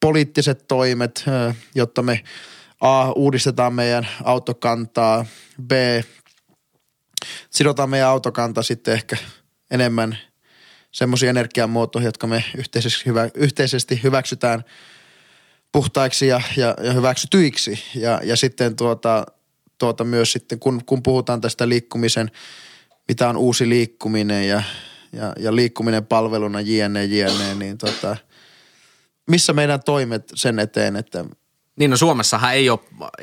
poliittiset 0.00 0.64
toimet, 0.68 1.24
jotta 1.74 2.02
me 2.02 2.20
A, 2.80 3.12
uudistetaan 3.12 3.74
meidän 3.74 4.08
autokantaa, 4.24 5.24
B, 5.66 5.72
sidotaan 7.50 7.90
meidän 7.90 8.08
autokanta 8.08 8.62
sitten 8.62 8.94
ehkä 8.94 9.16
enemmän 9.70 10.18
semmoisia 10.92 11.30
energiamuotoja, 11.30 12.04
jotka 12.04 12.26
me 12.26 12.44
yhteisesti, 12.58 13.06
hyvä, 13.06 13.28
yhteisesti 13.34 14.00
hyväksytään 14.02 14.64
puhtaiksi 15.72 16.26
ja, 16.26 16.40
ja, 16.56 16.74
ja 16.82 16.92
hyväksytyiksi. 16.92 17.78
Ja, 17.94 18.20
ja 18.24 18.36
sitten 18.36 18.76
tuota, 18.76 19.26
tuota 19.78 20.04
myös 20.04 20.32
sitten, 20.32 20.58
kun, 20.58 20.84
kun 20.86 21.02
puhutaan 21.02 21.40
tästä 21.40 21.68
liikkumisen, 21.68 22.30
mitä 23.08 23.28
on 23.28 23.36
uusi 23.36 23.68
liikkuminen 23.68 24.48
ja, 24.48 24.62
ja, 25.12 25.32
ja 25.38 25.56
liikkuminen 25.56 26.06
palveluna 26.06 26.60
jne, 26.60 27.04
jne, 27.04 27.54
niin 27.58 27.78
tota, 27.78 28.16
missä 29.30 29.52
meidän 29.52 29.82
toimet 29.82 30.32
sen 30.34 30.58
eteen, 30.58 30.96
että 30.96 31.24
Niin 31.76 31.90
no 31.90 31.96
Suomessahan 31.96 32.54
ei 32.54 32.70
ole 32.70 32.80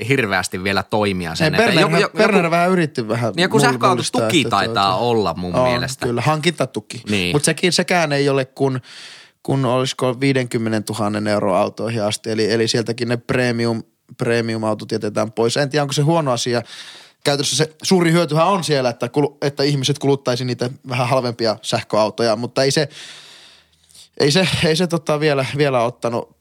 hirveästi 0.08 0.64
vielä 0.64 0.84
toimia 0.84 1.36
sen. 1.36 1.56
Ei, 1.56 1.58
Berner, 1.58 1.80
joku, 1.82 1.96
joku, 1.96 2.18
Berner 2.18 2.44
joku, 2.44 2.52
vähän 2.52 2.70
yritti 2.70 3.08
vähän 3.08 3.34
joku 3.38 3.58
mul- 3.58 3.62
sähköautotuki 3.62 4.46
taitaa 4.46 4.92
tuota- 4.92 4.96
olla 4.96 5.34
mun 5.34 5.56
on, 5.56 5.70
mielestä. 5.70 6.06
Kyllä, 6.06 6.22
hankintatuki. 6.22 7.02
Niin. 7.10 7.36
Mutta 7.36 7.46
sekin, 7.46 7.74
sekään 7.74 8.12
ei 8.12 8.30
ole 8.30 8.46
kun, 8.46 8.82
kun 9.44 9.66
olisiko 9.66 10.20
50 10.20 10.94
000 11.00 11.30
euro 11.32 11.56
autoihin 11.56 12.04
asti. 12.04 12.32
Eli, 12.32 12.52
eli 12.52 12.68
sieltäkin 12.68 13.08
ne 13.08 13.18
premium, 13.18 13.84
premium-autot 14.18 14.92
jätetään 14.92 15.32
pois. 15.32 15.58
En 15.58 15.70
tiedä, 15.70 15.84
onko 15.84 15.94
se 15.94 16.02
huono 16.02 16.32
asia. 16.32 16.62
Käytännössä 17.24 17.56
se 17.56 17.76
suuri 17.84 18.12
hyötyhän 18.12 18.48
on 18.48 18.64
siellä, 18.64 18.90
että, 18.90 19.10
kulu, 19.10 19.38
että 19.42 19.64
ihmiset 19.64 20.00
kuluttaisi 20.00 20.46
niitä 20.46 20.70
vähän 20.90 21.08
halvempia 21.08 21.58
sähköautoja, 21.62 22.36
mutta 22.36 22.64
ei 22.64 22.72
se, 22.72 22.90
ei 24.20 24.32
se, 24.32 24.48
ei 24.66 24.76
se 24.76 24.88
tota 24.88 25.20
vielä, 25.20 25.46
vielä 25.58 25.84
ottanut. 25.84 26.39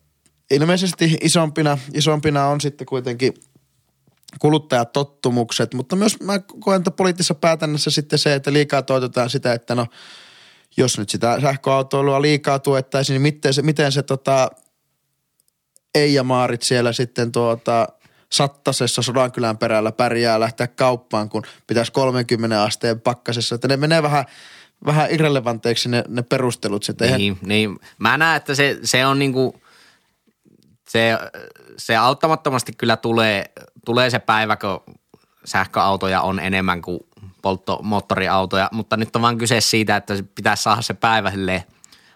Ilmeisesti 0.50 1.18
isompina, 1.20 1.78
isompina 1.94 2.46
on 2.46 2.60
sitten 2.60 2.86
kuitenkin 2.86 3.34
kuluttajatottumukset, 4.38 5.74
mutta 5.74 5.96
myös 5.96 6.20
mä 6.20 6.38
koen, 6.60 6.78
että 6.78 6.90
poliittisessa 6.90 7.34
päätännässä 7.34 7.90
sitten 7.90 8.18
se, 8.18 8.34
että 8.34 8.52
liikaa 8.52 8.82
toitotaan 8.82 9.30
sitä, 9.30 9.52
että 9.52 9.74
no 9.74 9.86
jos 10.76 10.98
nyt 10.98 11.08
sitä 11.08 11.40
sähköautoilua 11.40 12.22
liikaa 12.22 12.58
tuettaisiin, 12.58 13.14
niin 13.14 13.22
miten 13.22 13.54
se, 13.54 13.62
miten 13.62 13.92
se 13.92 14.02
tota, 14.02 14.50
Eija 15.94 16.22
Maarit 16.22 16.62
siellä 16.62 16.92
sitten 16.92 17.32
tuota, 17.32 17.88
Sattasessa 18.32 19.02
Sodankylän 19.02 19.58
perällä 19.58 19.92
pärjää 19.92 20.40
lähteä 20.40 20.66
kauppaan, 20.66 21.28
kun 21.28 21.42
pitäisi 21.66 21.92
30 21.92 22.62
asteen 22.62 23.00
pakkasessa. 23.00 23.54
Että 23.54 23.68
ne 23.68 23.76
menee 23.76 24.02
vähän, 24.02 24.24
vähän 24.86 25.10
irrelevanteiksi 25.10 25.88
ne, 25.88 26.04
ne 26.08 26.22
perustelut. 26.22 26.82
Sitten. 26.82 27.16
Niin, 27.16 27.38
niin. 27.42 27.78
Mä 27.98 28.18
näen, 28.18 28.36
että 28.36 28.54
se, 28.54 28.78
se 28.82 29.06
on 29.06 29.18
niinku, 29.18 29.60
se, 30.88 31.18
se 31.76 31.96
auttamattomasti 31.96 32.72
kyllä 32.72 32.96
tulee, 32.96 33.44
tulee 33.84 34.10
se 34.10 34.18
päivä, 34.18 34.56
kun 34.56 34.96
sähköautoja 35.44 36.20
on 36.20 36.40
enemmän 36.40 36.82
kuin 36.82 37.00
polttomoottoriautoja, 37.42 38.68
mutta 38.72 38.96
nyt 38.96 39.16
on 39.16 39.22
vaan 39.22 39.38
kyse 39.38 39.60
siitä, 39.60 39.96
että 39.96 40.14
pitäisi 40.34 40.62
saada 40.62 40.82
se 40.82 40.94
päivä 40.94 41.30
silleen 41.30 41.64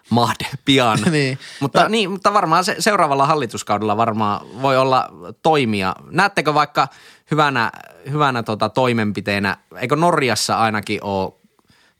mahde 0.09 0.45
pian. 0.65 0.99
Niin. 1.11 1.39
Mutta, 1.59 1.89
niin, 1.89 2.11
mutta 2.11 2.33
varmaan 2.33 2.65
se, 2.65 2.75
seuraavalla 2.79 3.25
hallituskaudella 3.25 3.97
varmaan 3.97 4.61
voi 4.61 4.77
olla 4.77 5.09
toimia. 5.41 5.95
Näettekö 6.11 6.53
vaikka 6.53 6.87
hyvänä, 7.31 7.71
hyvänä 8.11 8.43
tota 8.43 8.69
toimenpiteenä, 8.69 9.57
eikö 9.77 9.95
Norjassa 9.95 10.57
ainakin 10.57 11.03
ole 11.03 11.33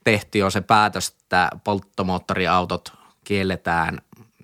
tehty 0.03 0.37
jo 0.37 0.49
se 0.49 0.61
päätös, 0.61 1.07
että 1.07 1.49
polttomoottoriautot 1.63 2.93
kielletään, 3.23 4.01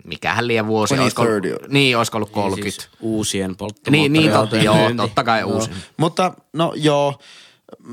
mikähän 0.09 0.47
liian 0.47 0.67
vuosi, 0.67 0.93
olisiko, 0.93 1.21
2030. 1.21 1.73
niin, 1.73 1.97
olisiko 1.97 2.17
ollut 2.17 2.29
30. 2.29 2.63
Niin 2.65 2.73
siis 2.73 2.89
uusien 3.01 3.55
Niin, 3.89 4.13
niin 4.13 4.23
totta, 4.23 4.37
polttomoottoriautojen 4.39 4.97
joo, 4.97 5.07
totta 5.07 5.23
kai 5.23 5.43
uusi. 5.43 5.69
Mutta 5.97 6.33
no 6.53 6.73
joo, 6.75 7.19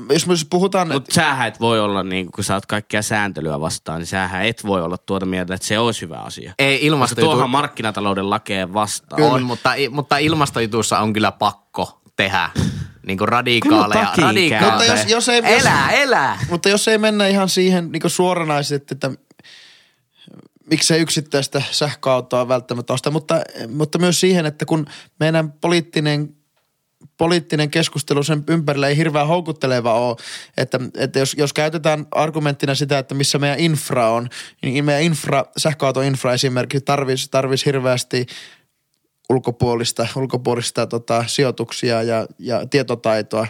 jos 0.09 0.27
me 0.27 0.35
siis 0.35 0.47
puhutaan, 0.49 0.87
Mutta 0.87 1.13
sähän 1.13 1.47
et 1.47 1.59
voi 1.59 1.79
olla, 1.79 2.03
niin 2.03 2.31
kun 2.31 2.43
sä 2.43 2.53
oot 2.53 2.65
kaikkea 2.65 3.01
sääntelyä 3.01 3.59
vastaan, 3.59 3.99
niin 3.99 4.07
sähän 4.07 4.45
et 4.45 4.65
voi 4.65 4.81
olla 4.81 4.97
tuota 4.97 5.25
mieltä, 5.25 5.53
että 5.53 5.67
se 5.67 5.79
olisi 5.79 6.01
hyvä 6.01 6.17
asia. 6.17 6.53
Ei 6.59 6.75
Koska 6.77 6.85
ilmastojutu, 6.87 7.31
tuohan 7.31 7.49
markkinatalouden 7.49 8.29
lakeen 8.29 8.73
vastaan. 8.73 9.21
on, 9.23 9.43
mutta, 9.43 9.69
mutta 9.91 10.17
ilmastojutussa 10.17 10.99
on 10.99 11.13
kyllä 11.13 11.31
pakko 11.31 12.01
tehdä 12.15 12.49
niin 13.07 13.17
kuin 13.17 13.27
radikaaleja. 13.29 14.07
Kyllä 14.15 14.27
radikaaleja. 14.27 14.71
Mutta 14.71 14.85
jos- 14.85 15.09
jos 15.11 15.29
ei- 15.29 15.37
jos- 15.51 15.61
elää, 15.61 15.91
elää. 15.91 16.39
Mutta 16.49 16.69
jos 16.69 16.87
ei 16.87 16.97
mennä 16.97 17.27
ihan 17.27 17.49
siihen 17.49 17.91
niin 17.91 18.09
suoranaisesti, 18.09 18.93
että 18.93 19.11
miksei 20.69 21.01
yksittäistä 21.01 21.61
sähköautoa 21.71 22.47
välttämättä 22.47 22.93
osta, 22.93 23.11
mutta, 23.11 23.41
mutta 23.67 23.99
myös 23.99 24.19
siihen, 24.19 24.45
että 24.45 24.65
kun 24.65 24.85
meidän 25.19 25.51
poliittinen 25.51 26.37
poliittinen 27.17 27.69
keskustelu 27.69 28.23
sen 28.23 28.43
ympärillä 28.47 28.87
ei 28.87 28.97
hirveän 28.97 29.27
houkutteleva 29.27 29.93
ole, 29.93 30.15
että, 30.57 30.79
että 30.97 31.19
jos, 31.19 31.35
jos 31.37 31.53
käytetään 31.53 32.05
argumenttina 32.11 32.75
sitä, 32.75 32.97
että 32.99 33.15
missä 33.15 33.39
meidän 33.39 33.59
infra 33.59 34.09
on, 34.09 34.29
niin 34.61 34.85
meidän 34.85 35.03
infra, 35.03 35.45
sähköautoinfra 35.57 36.33
esimerkiksi 36.33 36.85
tarvisi, 36.85 37.27
tarvisi 37.31 37.65
hirveästi 37.65 38.25
ulkopuolista, 39.29 40.07
ulkopuolista 40.15 40.87
tota, 40.87 41.23
sijoituksia 41.27 42.03
ja, 42.03 42.27
ja 42.39 42.65
tietotaitoa. 42.67 43.47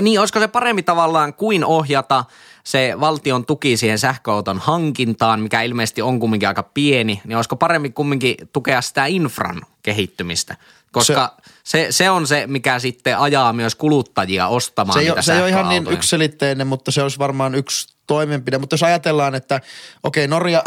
Niin, 0.00 0.20
olisiko 0.20 0.40
se 0.40 0.48
parempi 0.48 0.82
tavallaan 0.82 1.34
kuin 1.34 1.64
ohjata 1.64 2.24
se 2.64 2.94
valtion 3.00 3.46
tuki 3.46 3.76
siihen 3.76 3.98
sähköauton 3.98 4.58
hankintaan, 4.58 5.40
mikä 5.40 5.62
ilmeisesti 5.62 6.02
on 6.02 6.20
kumminkin 6.20 6.48
aika 6.48 6.62
pieni, 6.62 7.20
niin 7.24 7.36
olisiko 7.36 7.56
parempi 7.56 7.90
kumminkin 7.90 8.34
tukea 8.52 8.80
sitä 8.80 9.06
infran 9.06 9.62
kehittymistä? 9.82 10.56
Koska 10.92 11.36
se, 11.44 11.52
se, 11.64 11.86
se 11.90 12.10
on 12.10 12.26
se, 12.26 12.46
mikä 12.46 12.78
sitten 12.78 13.18
ajaa 13.18 13.52
myös 13.52 13.74
kuluttajia 13.74 14.48
ostamaan 14.48 14.94
Se 14.94 15.00
ei, 15.00 15.04
niitä 15.04 15.14
ole, 15.14 15.22
se 15.22 15.34
ei 15.34 15.40
ole 15.40 15.48
ihan 15.48 15.68
niin 15.68 15.86
yksilitteinen, 15.86 16.66
mutta 16.66 16.90
se 16.90 17.02
olisi 17.02 17.18
varmaan 17.18 17.54
yksi 17.54 17.94
toimenpide. 18.06 18.58
Mutta 18.58 18.74
jos 18.74 18.82
ajatellaan, 18.82 19.34
että 19.34 19.60
okei 20.02 20.28
Norja, 20.28 20.62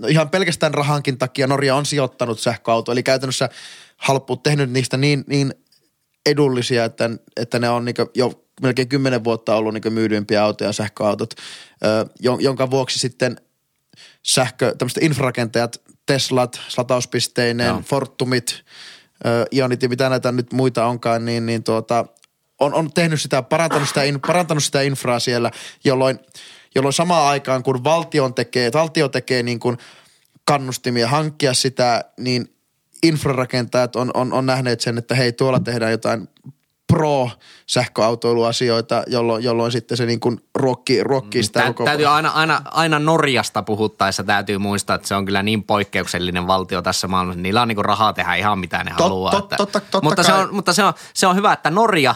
no 0.00 0.08
ihan 0.14 0.30
pelkästään 0.30 0.74
rahankin 0.74 1.18
takia 1.18 1.46
Norja 1.46 1.76
on 1.76 1.86
sijoittanut 1.86 2.40
sähköauto, 2.40 2.92
eli 2.92 3.02
käytännössä 3.02 3.48
halppuut 3.96 4.42
tehnyt 4.42 4.70
niistä 4.70 4.96
niin, 4.96 5.24
niin 5.26 5.54
edullisia, 6.26 6.84
että, 6.84 7.10
että 7.36 7.58
ne 7.58 7.68
on 7.68 7.84
niin 7.84 7.94
jo 8.14 8.44
melkein 8.62 8.88
kymmenen 8.88 9.24
vuotta 9.24 9.56
ollut 9.56 9.74
niin 9.74 9.92
myydyimpiä 9.92 10.44
autoja 10.44 10.72
sähköautot, 10.72 11.34
jonka 12.38 12.70
vuoksi 12.70 12.98
sitten 12.98 13.40
sähkö, 14.22 14.74
tämmöiset 14.78 15.02
infrarakentajat, 15.02 15.80
Teslat, 16.06 16.60
latauspisteineen, 16.76 17.68
Joo. 17.68 17.82
Fortumit, 17.86 18.64
Ionit 19.54 19.82
ja 19.82 19.88
mitä 19.88 20.08
näitä 20.08 20.32
nyt 20.32 20.52
muita 20.52 20.86
onkaan, 20.86 21.24
niin, 21.24 21.46
niin 21.46 21.62
tuota, 21.64 22.06
on, 22.60 22.74
on 22.74 22.92
tehnyt 22.92 23.20
sitä, 23.20 23.42
parantanut 23.42 23.88
sitä, 23.88 24.02
in, 24.02 24.20
parantanut 24.20 24.64
sitä 24.64 24.82
infraa 24.82 25.18
siellä, 25.18 25.50
jolloin, 25.84 26.18
jolloin 26.74 26.92
samaan 26.92 27.28
aikaan 27.28 27.62
kun 27.62 27.84
valtion 27.84 28.34
tekee, 28.34 28.70
valtio 28.72 29.08
tekee 29.08 29.42
niin 29.42 29.60
kuin 29.60 29.78
kannustimia 30.44 31.08
hankkia 31.08 31.54
sitä, 31.54 32.04
niin 32.18 32.54
infrarakentajat 33.02 33.96
on, 33.96 34.10
on, 34.14 34.32
on 34.32 34.46
nähneet 34.46 34.80
sen, 34.80 34.98
että 34.98 35.14
hei 35.14 35.32
tuolla 35.32 35.60
tehdään 35.60 35.92
jotain 35.92 36.28
pro-sähköautoiluasioita, 36.92 39.02
jolloin, 39.06 39.44
jolloin 39.44 39.72
sitten 39.72 39.96
se 39.96 40.06
niin 40.06 40.20
kuin 40.20 40.40
ruokkii, 40.54 41.04
ruokkii 41.04 41.42
sitä 41.42 41.60
Tä, 41.60 41.66
koko... 41.66 41.84
täytyy 41.84 42.06
aina, 42.06 42.30
aina, 42.30 42.62
aina 42.70 42.98
Norjasta 42.98 43.62
puhuttaessa 43.62 44.24
täytyy 44.24 44.58
muistaa, 44.58 44.96
että 44.96 45.08
se 45.08 45.14
on 45.14 45.24
kyllä 45.24 45.42
niin 45.42 45.62
poikkeuksellinen 45.62 46.46
valtio 46.46 46.82
tässä 46.82 47.08
maailmassa. 47.08 47.40
Niillä 47.40 47.62
on 47.62 47.68
niinku 47.68 47.82
rahaa 47.82 48.12
tehdä 48.12 48.34
ihan 48.34 48.58
mitä 48.58 48.84
ne 48.84 48.90
Tot- 48.90 49.02
haluaa. 49.02 49.32
tot- 49.32 49.42
että, 49.42 49.56
totta- 49.56 49.80
totta 49.80 50.00
mutta, 50.02 50.22
se 50.22 50.32
on, 50.32 50.54
mutta 50.54 50.72
se 50.72 50.84
on, 50.84 50.92
se 51.14 51.26
on 51.26 51.36
hyvä, 51.36 51.52
että 51.52 51.70
Norja, 51.70 52.14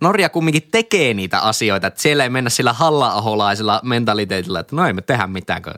Norja 0.00 0.28
kumminkin 0.28 0.68
tekee 0.72 1.14
niitä 1.14 1.40
asioita. 1.40 1.86
Että 1.86 2.02
siellä 2.02 2.24
ei 2.24 2.30
mennä 2.30 2.50
sillä 2.50 2.72
halla-aholaisella 2.72 3.80
mentaliteetillä, 3.84 4.60
että 4.60 4.76
no 4.76 4.86
ei 4.86 4.92
me 4.92 5.02
tehdä 5.02 5.26
mitään, 5.26 5.62
kun 5.62 5.72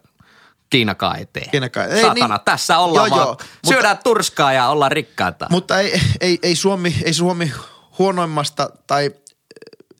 Kiinakaan 0.71 1.19
ei 1.19 1.27
tee. 1.27 1.45
Kiinakaan- 1.51 1.91
ei 1.91 2.03
Satana, 2.03 2.29
niin- 2.35 2.45
tässä 2.45 2.79
ollaan 2.79 3.09
Joo, 3.11 3.17
vaan. 3.17 3.27
joo, 3.27 3.31
mutta- 3.31 3.69
Syödään 3.69 3.99
turskaa 4.05 4.53
ja 4.53 4.69
ollaan 4.69 4.93
rikkaita. 4.93 5.47
Mutta 5.51 5.81
ei, 5.81 6.01
ei, 6.21 6.39
ei, 6.43 6.55
Suomi, 6.57 6.97
ei 7.05 7.13
Suomi 7.13 7.53
huonoimmasta 7.99 8.71
tai 8.87 9.11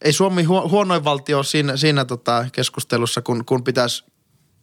ei 0.03 0.13
Suomi 0.13 0.43
huo- 0.43 0.69
huonoin 0.69 1.05
valtio 1.05 1.43
siinä, 1.43 1.77
siinä 1.77 2.05
tota 2.05 2.45
keskustelussa, 2.53 3.23
kun, 3.23 3.45
kun 3.45 3.65
pitäisi 3.65 4.05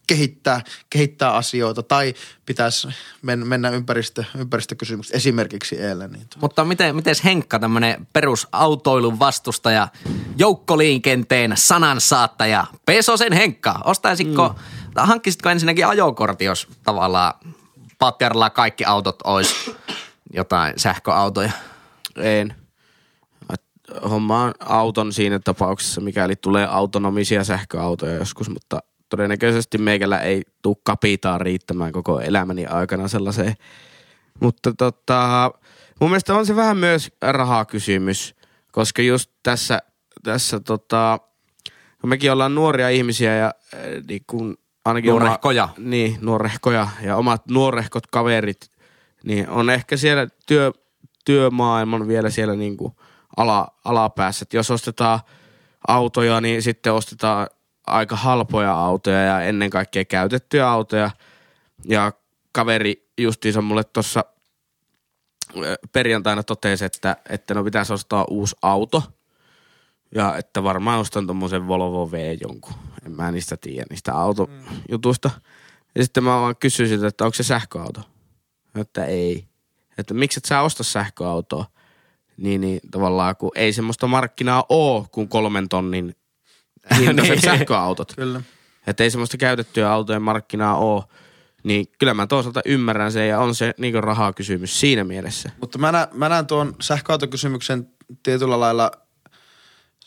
kehittää, 0.06 0.60
kehittää 0.90 1.32
asioita 1.32 1.82
tai 1.82 2.14
pitäisi 2.46 2.88
men, 3.22 3.46
mennä 3.46 3.70
ympäristö, 3.70 4.24
ympäristökysymykset 4.38 5.16
esimerkiksi 5.16 5.80
eellä. 5.80 6.08
Niin 6.08 6.26
Mutta 6.40 6.64
miten, 6.64 6.96
miten 6.96 7.14
Henkka, 7.24 7.58
tämmöinen 7.58 8.06
perusautoilun 8.12 9.18
vastustaja, 9.18 9.88
joukkoliikenteen 10.36 11.52
sanansaattaja, 11.54 12.66
Pesosen 12.86 13.32
Henkka, 13.32 13.80
ostaisitko, 13.84 14.48
mm. 14.48 14.54
Hankkisitko 15.04 15.48
ensinnäkin 15.48 15.86
ajokortti, 15.86 16.44
jos 16.44 16.68
tavallaan 16.84 17.34
Patjarilla 17.98 18.50
kaikki 18.50 18.84
autot 18.84 19.16
olisi 19.24 19.76
jotain 20.32 20.74
sähköautoja? 20.76 21.50
En. 22.16 22.54
Hommaan 24.10 24.54
auton 24.60 25.12
siinä 25.12 25.38
tapauksessa, 25.38 26.00
mikäli 26.00 26.36
tulee 26.36 26.66
autonomisia 26.70 27.44
sähköautoja 27.44 28.14
joskus, 28.14 28.48
mutta 28.50 28.78
todennäköisesti 29.08 29.78
meikällä 29.78 30.18
ei 30.18 30.42
tule 30.62 30.76
kapitaa 30.84 31.38
riittämään 31.38 31.92
koko 31.92 32.20
elämäni 32.20 32.66
aikana 32.66 33.08
sellaiseen. 33.08 33.54
Mutta 34.40 34.72
tota, 34.78 35.50
mun 36.00 36.10
mielestä 36.10 36.34
on 36.34 36.46
se 36.46 36.56
vähän 36.56 36.76
myös 36.76 37.12
rahakysymys, 37.22 38.34
koska 38.72 39.02
just 39.02 39.30
tässä, 39.42 39.78
tässä 40.22 40.60
tota, 40.60 41.18
kun 42.00 42.10
mekin 42.10 42.32
ollaan 42.32 42.54
nuoria 42.54 42.88
ihmisiä 42.88 43.36
ja 43.36 43.54
äh, 43.74 43.80
niin 44.08 44.22
kun 44.26 44.58
ainakin 44.86 45.12
oma- 45.12 45.20
Nuorehkoja. 45.20 45.68
niin, 45.78 46.18
nuorehkoja 46.20 46.88
ja 47.02 47.16
omat 47.16 47.42
nuorehkot 47.50 48.06
kaverit, 48.06 48.70
niin 49.24 49.48
on 49.48 49.70
ehkä 49.70 49.96
siellä 49.96 50.26
työ, 50.46 50.72
työmaailman 51.24 52.08
vielä 52.08 52.30
siellä 52.30 52.54
niin 52.54 52.76
kuin 52.76 52.92
ala, 53.36 53.68
alapäässä. 53.84 54.42
Et 54.42 54.52
jos 54.52 54.70
ostetaan 54.70 55.20
autoja, 55.88 56.40
niin 56.40 56.62
sitten 56.62 56.92
ostetaan 56.92 57.48
aika 57.86 58.16
halpoja 58.16 58.72
autoja 58.72 59.18
ja 59.22 59.40
ennen 59.42 59.70
kaikkea 59.70 60.04
käytettyjä 60.04 60.68
autoja. 60.68 61.10
Ja 61.88 62.12
kaveri 62.52 63.08
justiinsa 63.18 63.62
mulle 63.62 63.84
tuossa 63.84 64.24
perjantaina 65.92 66.42
totesi, 66.42 66.84
että, 66.84 67.16
että 67.28 67.54
no 67.54 67.64
pitäisi 67.64 67.92
ostaa 67.92 68.24
uusi 68.30 68.56
auto. 68.62 69.02
Ja 70.16 70.36
että 70.36 70.62
varmaan 70.62 71.00
ostan 71.00 71.26
tommosen 71.26 71.68
Volvo 71.68 72.10
V 72.12 72.36
jonkun. 72.40 72.74
En 73.06 73.12
mä 73.12 73.32
niistä 73.32 73.56
tiedä, 73.56 73.86
niistä 73.90 74.14
autojutuista. 74.14 75.30
Ja 75.94 76.04
sitten 76.04 76.24
mä 76.24 76.40
vaan 76.40 76.56
kysyin 76.56 76.88
siltä, 76.88 77.06
että 77.06 77.24
onko 77.24 77.34
se 77.34 77.42
sähköauto. 77.42 78.00
Että 78.74 79.04
ei. 79.04 79.48
Että 79.98 80.14
miksi 80.14 80.38
et 80.40 80.44
sä 80.44 80.60
osta 80.60 80.84
sähköautoa? 80.84 81.64
Niin, 82.36 82.60
niin 82.60 82.80
tavallaan, 82.90 83.36
kun 83.36 83.50
ei 83.54 83.72
semmoista 83.72 84.06
markkinaa 84.06 84.64
oo 84.68 85.06
kuin 85.12 85.28
kolmen 85.28 85.68
tonnin 85.68 86.14
hintaiset 86.98 87.34
Niin. 87.34 87.42
sähköautot. 87.58 88.12
Kyllä. 88.16 88.42
Että 88.86 89.04
ei 89.04 89.10
semmoista 89.10 89.36
käytettyä 89.36 89.92
autojen 89.92 90.22
markkinaa 90.22 90.76
oo. 90.76 91.04
Niin 91.62 91.86
kyllä 91.98 92.14
mä 92.14 92.26
toisaalta 92.26 92.60
ymmärrän 92.64 93.12
sen 93.12 93.28
ja 93.28 93.40
on 93.40 93.54
se 93.54 93.74
niin 93.78 94.04
rahaa 94.04 94.32
kysymys 94.32 94.80
siinä 94.80 95.04
mielessä. 95.04 95.50
Mutta 95.60 95.78
mä 95.78 95.92
näen, 95.92 96.08
mä 96.12 96.28
näen 96.28 96.46
tuon 96.46 96.76
sähköautokysymyksen 96.80 97.88
tietyllä 98.22 98.60
lailla 98.60 98.90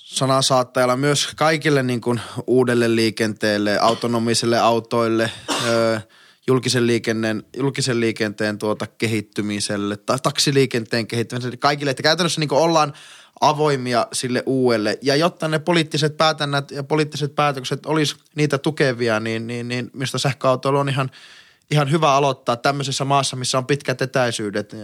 sanasaattajalla 0.09 0.97
myös 0.97 1.29
kaikille 1.35 1.83
niin 1.83 2.01
kuin 2.01 2.21
uudelle 2.47 2.95
liikenteelle, 2.95 3.79
autonomiselle 3.79 4.59
autoille, 4.59 5.31
öö, 5.67 5.99
julkisen, 6.47 6.87
liikenteen, 6.87 7.43
julkisen 7.57 7.99
liikenteen 7.99 8.57
tuota 8.57 8.87
kehittymiselle 8.87 9.97
tai 9.97 10.17
taksiliikenteen 10.23 11.07
kehittymiselle, 11.07 11.57
kaikille, 11.57 11.91
että 11.91 12.03
käytännössä 12.03 12.41
niin 12.41 12.49
kuin 12.49 12.61
ollaan 12.61 12.93
avoimia 13.41 14.07
sille 14.13 14.43
uudelle. 14.45 14.97
Ja 15.01 15.15
jotta 15.15 15.47
ne 15.47 15.59
poliittiset 15.59 16.17
päätännät 16.17 16.71
ja 16.71 16.83
poliittiset 16.83 17.35
päätökset 17.35 17.85
olisi 17.85 18.15
niitä 18.35 18.57
tukevia, 18.57 19.19
niin, 19.19 19.47
niin, 19.47 19.67
niin 19.67 19.91
mistä 19.93 20.17
sähköautoilu 20.17 20.77
on 20.77 20.89
ihan, 20.89 21.09
ihan 21.71 21.91
hyvä 21.91 22.13
aloittaa 22.13 22.55
tämmöisessä 22.55 23.05
maassa, 23.05 23.35
missä 23.35 23.57
on 23.57 23.65
pitkät 23.65 24.01
etäisyydet, 24.01 24.75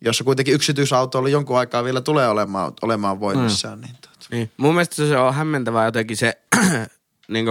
jossa 0.00 0.24
kuitenkin 0.24 0.54
yksityisautoilu 0.54 1.26
jonkun 1.26 1.58
aikaa 1.58 1.84
vielä 1.84 2.00
tulee 2.00 2.28
olemaan, 2.28 2.72
olemaan 2.82 3.20
voimissaan. 3.20 3.78
Mm. 3.78 3.84
Niin, 3.84 3.96
tuota. 4.00 4.09
Niin. 4.30 4.50
Mun 4.56 4.74
mielestä 4.74 4.94
se 4.96 5.16
on 5.18 5.34
hämmentävää 5.34 5.84
jotenkin 5.84 6.16
se 6.16 6.40
niin 7.28 7.46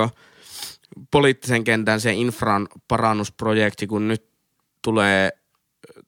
poliittisen 1.12 1.64
kentän 1.64 2.02
se 2.02 2.14
infran 2.14 2.68
parannusprojekti, 2.88 3.88
kun 3.88 4.08
nyt 4.08 4.30
tulee, 4.82 5.32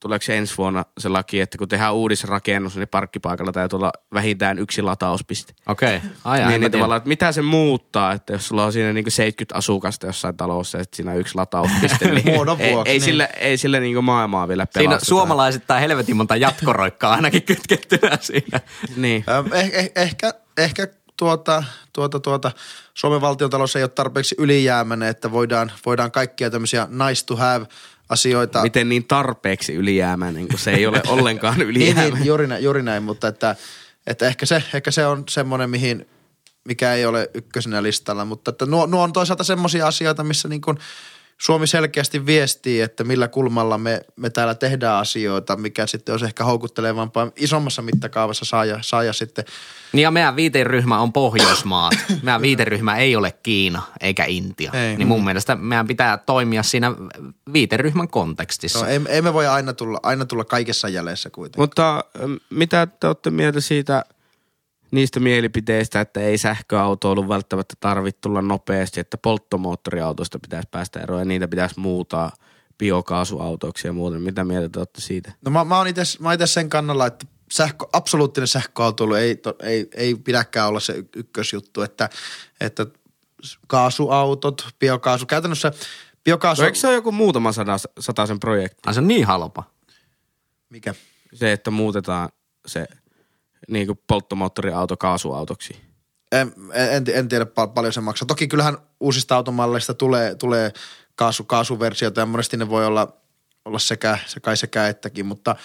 tuleeko 0.01 0.25
se 0.25 0.37
ensi 0.37 0.53
vuonna 0.57 0.85
se 0.97 1.09
laki, 1.09 1.39
että 1.39 1.57
kun 1.57 1.67
tehdään 1.67 1.93
uudisrakennus, 1.93 2.75
niin 2.75 2.87
parkkipaikalla 2.87 3.51
täytyy 3.51 3.77
olla 3.77 3.91
vähintään 4.13 4.59
yksi 4.59 4.81
latauspiste. 4.81 5.53
Okei. 5.67 5.97
Okay. 5.97 6.09
Ai, 6.23 6.47
niin, 6.47 6.61
niin 6.61 6.71
tavallaan, 6.71 6.97
että 6.97 7.07
mitä 7.07 7.31
se 7.31 7.41
muuttaa, 7.41 8.11
että 8.11 8.33
jos 8.33 8.47
sulla 8.47 8.65
on 8.65 8.73
siinä 8.73 8.93
niin 8.93 9.11
70 9.11 9.57
asukasta 9.57 10.05
jossain 10.07 10.37
talossa, 10.37 10.79
että 10.79 10.95
siinä 10.95 11.11
on 11.11 11.17
yksi 11.17 11.35
latauspiste, 11.35 12.11
niin 12.11 12.25
Muodon 12.25 12.61
ei, 12.61 12.73
vuoksi, 12.73 12.91
ei, 12.91 12.99
niin. 12.99 13.05
sille, 13.05 13.29
ei 13.39 13.57
sille 13.57 13.79
niin 13.79 14.03
maailmaa 14.03 14.47
vielä 14.47 14.65
pelasteta. 14.65 14.99
Siinä 14.99 15.17
suomalaiset 15.17 15.67
tai 15.67 15.81
helvetin 15.81 16.15
monta 16.15 16.35
jatkoroikkaa 16.35 17.13
ainakin 17.13 17.43
kytkettynä 17.51 18.17
siinä. 18.21 18.59
Niin. 18.95 19.23
Ö, 19.27 19.41
Eh, 19.53 19.71
eh, 19.73 19.91
ehkä, 19.95 20.33
ehkä 20.57 20.87
tuota, 21.17 21.63
tuota, 21.93 22.19
tuota, 22.19 22.51
Suomen 22.93 23.21
valtiontalous 23.21 23.75
ei 23.75 23.83
ole 23.83 23.89
tarpeeksi 23.89 24.35
ylijäämäinen, 24.37 25.09
että 25.09 25.31
voidaan, 25.31 25.71
voidaan 25.85 26.11
kaikkia 26.11 26.49
tämmöisiä 26.49 26.87
nice 26.89 27.25
to 27.25 27.35
have 27.35 27.65
asioita. 28.11 28.61
Miten 28.61 28.89
niin 28.89 29.05
tarpeeksi 29.07 29.73
ylijäämäinen, 29.73 30.47
kun 30.47 30.59
se 30.59 30.71
ei 30.71 30.87
ole 30.87 31.01
ollenkaan 31.07 31.57
niin, 31.57 31.69
ylijäämäinen. 31.69 32.13
niin, 32.13 32.25
juuri, 32.25 32.47
näin, 32.47 32.63
juuri 32.63 32.83
näin, 32.83 33.03
mutta 33.03 33.27
että, 33.27 33.55
että 34.07 34.27
ehkä, 34.27 34.45
se, 34.45 34.63
ehkä 34.73 34.91
se 34.91 35.05
on 35.05 35.23
semmoinen, 35.29 35.69
mihin, 35.69 36.07
mikä 36.63 36.93
ei 36.93 37.05
ole 37.05 37.29
ykkösenä 37.33 37.83
listalla, 37.83 38.25
mutta 38.25 38.51
että 38.51 38.65
nuo, 38.65 38.85
nuo 38.85 39.03
on 39.03 39.13
toisaalta 39.13 39.43
semmoisia 39.43 39.87
asioita, 39.87 40.23
missä 40.23 40.47
niin 40.47 40.61
kuin 40.61 40.77
Suomi 41.41 41.67
selkeästi 41.67 42.25
viestii, 42.25 42.81
että 42.81 43.03
millä 43.03 43.27
kulmalla 43.27 43.77
me, 43.77 44.01
me 44.15 44.29
täällä 44.29 44.55
tehdään 44.55 44.97
asioita, 44.97 45.55
mikä 45.55 45.87
sitten 45.87 46.13
olisi 46.13 46.25
ehkä 46.25 46.43
houkuttelevampaa 46.43 47.31
isommassa 47.35 47.81
mittakaavassa 47.81 48.45
saaja, 48.45 48.77
saaja 48.81 49.13
sitten. 49.13 49.45
Niin 49.93 50.03
ja 50.03 50.11
meidän 50.11 50.35
viiteryhmä 50.35 50.99
on 50.99 51.13
Pohjoismaat. 51.13 51.93
Meidän 52.23 52.41
viiteryhmä 52.41 52.97
ei 52.97 53.15
ole 53.15 53.31
Kiina 53.43 53.81
eikä 54.01 54.25
Intia. 54.25 54.71
Ei. 54.73 54.97
Niin 54.97 55.07
mun 55.07 55.25
mielestä 55.25 55.55
meidän 55.55 55.87
pitää 55.87 56.17
toimia 56.17 56.63
siinä 56.63 56.91
viiteryhmän 57.53 58.07
kontekstissa. 58.07 58.79
No, 58.79 58.85
ei, 58.85 59.01
ei 59.07 59.21
me 59.21 59.33
voi 59.33 59.47
aina 59.47 59.73
tulla, 59.73 59.99
aina 60.03 60.25
tulla 60.25 60.43
kaikessa 60.43 60.89
jäljessä 60.89 61.29
kuitenkin. 61.29 61.61
Mutta 61.61 62.03
mitä 62.49 62.87
te 62.99 63.07
olette 63.07 63.31
mieltä 63.31 63.61
siitä 63.61 64.05
niistä 64.91 65.19
mielipiteistä, 65.19 66.01
että 66.01 66.19
ei 66.19 66.37
sähköautoilu 66.37 67.29
välttämättä 67.29 67.73
tarvitse 67.79 68.21
tulla 68.21 68.41
nopeasti, 68.41 68.99
että 68.99 69.17
polttomoottoriautoista 69.17 70.39
pitäisi 70.39 70.67
päästä 70.71 70.99
eroon 70.99 71.21
ja 71.21 71.25
niitä 71.25 71.47
pitäisi 71.47 71.79
muuttaa 71.79 72.31
biokaasuautoiksi 72.77 73.87
ja 73.87 73.93
muuten. 73.93 74.21
Mitä 74.21 74.43
mieltä 74.43 74.69
te 74.69 74.79
olette 74.79 75.01
siitä? 75.01 75.31
No 75.45 75.51
mä, 75.51 75.63
mä 75.63 75.77
oon 75.77 75.87
itse 75.87 76.05
sen 76.45 76.69
kannalla, 76.69 77.07
että 77.07 77.25
sähkö, 77.51 77.85
absoluuttinen 77.93 78.47
sähköautoilu 78.47 79.13
ei, 79.13 79.35
to, 79.35 79.55
ei, 79.63 79.89
ei 79.95 80.15
pidäkään 80.15 80.67
olla 80.67 80.79
se 80.79 81.03
ykkösjuttu, 81.15 81.81
että, 81.81 82.09
että 82.59 82.85
kaasuautot, 83.67 84.67
biokaasu, 84.79 85.25
käytännössä 85.25 85.71
biokaasu, 86.23 86.61
No, 86.61 86.65
eikö 86.65 86.77
se 86.77 86.87
ole 86.87 86.95
joku 86.95 87.11
muutama 87.11 87.51
sada, 87.51 87.77
sataisen 87.99 88.39
projekti? 88.39 88.79
Ai 88.85 88.93
se 88.93 88.99
on 88.99 89.07
niin 89.07 89.25
halpa. 89.25 89.63
mikä? 90.69 90.95
Se, 91.33 91.51
että 91.51 91.71
muutetaan 91.71 92.29
se 92.65 92.87
niin 93.67 93.87
kuin 93.87 93.99
polttomoottoriauto 94.07 94.97
kaasuautoksi. 94.97 95.81
En, 96.31 96.53
en, 96.73 97.03
en 97.13 97.27
tiedä 97.27 97.45
pal- 97.45 97.67
paljon 97.67 97.93
se 97.93 98.01
maksaa. 98.01 98.25
Toki 98.25 98.47
kyllähän 98.47 98.77
uusista 98.99 99.35
automalleista 99.35 99.93
tulee, 99.93 100.35
tulee 100.35 100.71
kaasu, 101.15 101.43
kaasuversioita 101.43 102.19
ja 102.19 102.25
monesti 102.25 102.57
ne 102.57 102.69
voi 102.69 102.85
olla, 102.85 103.17
olla 103.65 103.79
sekä, 103.79 104.17
sekä, 104.25 104.55
sekä 104.55 104.87
ettäkin, 104.87 105.25
mutta, 105.25 105.55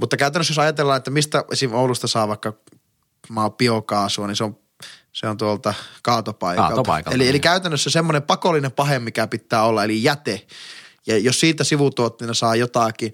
mutta 0.00 0.16
käytännössä 0.16 0.50
jos 0.50 0.58
ajatellaan, 0.58 0.96
että 0.96 1.10
mistä 1.10 1.44
esim. 1.52 1.74
Oulusta 1.74 2.06
saa 2.06 2.28
vaikka 2.28 2.52
maa 3.28 3.50
biokaasua, 3.50 4.26
niin 4.26 4.36
se 4.36 4.44
on, 4.44 4.58
se 5.12 5.26
on 5.28 5.36
tuolta 5.36 5.74
kaatopaikalta. 6.02 6.68
Kaatopaikalta, 6.68 7.14
eli, 7.14 7.24
eli 7.24 7.32
niin. 7.32 7.42
käytännössä 7.42 7.90
semmoinen 7.90 8.22
pakollinen 8.22 8.72
pahe, 8.72 8.98
mikä 8.98 9.26
pitää 9.26 9.64
olla, 9.64 9.84
eli 9.84 10.02
jäte. 10.02 10.46
Ja 11.06 11.18
jos 11.18 11.40
siitä 11.40 11.64
sivutuotteena 11.64 12.34
saa 12.34 12.56
jotakin, 12.56 13.12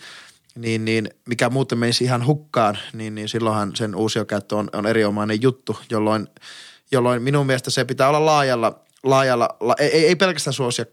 niin, 0.55 0.85
niin 0.85 1.11
mikä 1.29 1.51
muuten 1.51 1.79
menisi 1.79 2.05
ihan 2.05 2.27
hukkaan, 2.27 2.79
niin, 2.93 3.15
niin 3.15 3.29
silloinhan 3.29 3.77
sen 3.77 3.97
uusiokäyttö 3.97 4.57
on, 4.57 4.71
on 4.73 4.87
erinomainen 4.87 5.43
juttu, 5.43 5.79
jolloin, 5.91 6.29
jolloin 6.93 7.23
minun 7.23 7.47
mielestä 7.47 7.71
se 7.71 7.85
pitää 7.85 8.09
olla 8.09 8.27
laajalla, 8.27 8.81
laajalla 9.03 9.49
la, 9.61 9.75
ei, 9.79 9.89
ei, 9.89 10.07
ei 10.07 10.17
pelkästään 10.17 10.55
suosia 10.55 10.85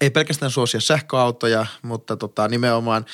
ei 0.00 0.10
pelkästään 0.10 0.50
suosia 0.50 0.80
sähköautoja, 0.80 1.66
mutta 1.82 2.16
tota, 2.16 2.48
nimenomaan 2.48 3.06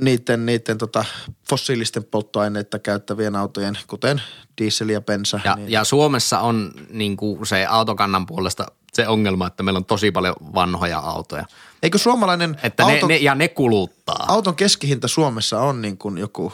niiden, 0.00 0.46
niiden 0.46 0.78
tota, 0.78 1.04
fossiilisten 1.50 2.04
polttoaineita 2.04 2.78
käyttävien 2.78 3.36
autojen, 3.36 3.78
kuten 3.86 4.22
diesel 4.60 4.88
ja 4.88 5.00
bensa. 5.00 5.40
Ja, 5.44 5.54
niin, 5.54 5.70
ja 5.70 5.84
Suomessa 5.84 6.40
on 6.40 6.72
niin 6.90 7.16
kuin 7.16 7.46
se 7.46 7.66
autokannan 7.66 8.26
puolesta 8.26 8.66
se 8.96 9.08
ongelma, 9.08 9.46
että 9.46 9.62
meillä 9.62 9.78
on 9.78 9.84
tosi 9.84 10.10
paljon 10.10 10.34
vanhoja 10.54 10.98
autoja. 10.98 11.44
Eikö 11.82 11.98
suomalainen 11.98 12.56
Että 12.62 12.84
auto, 12.84 13.06
ne, 13.06 13.14
ne, 13.14 13.16
ja 13.16 13.34
ne 13.34 13.48
kuluttaa. 13.48 14.24
auton 14.28 14.54
keskihinta 14.54 15.08
Suomessa 15.08 15.60
on 15.60 15.82
niin 15.82 15.98
kuin 15.98 16.18
joku 16.18 16.52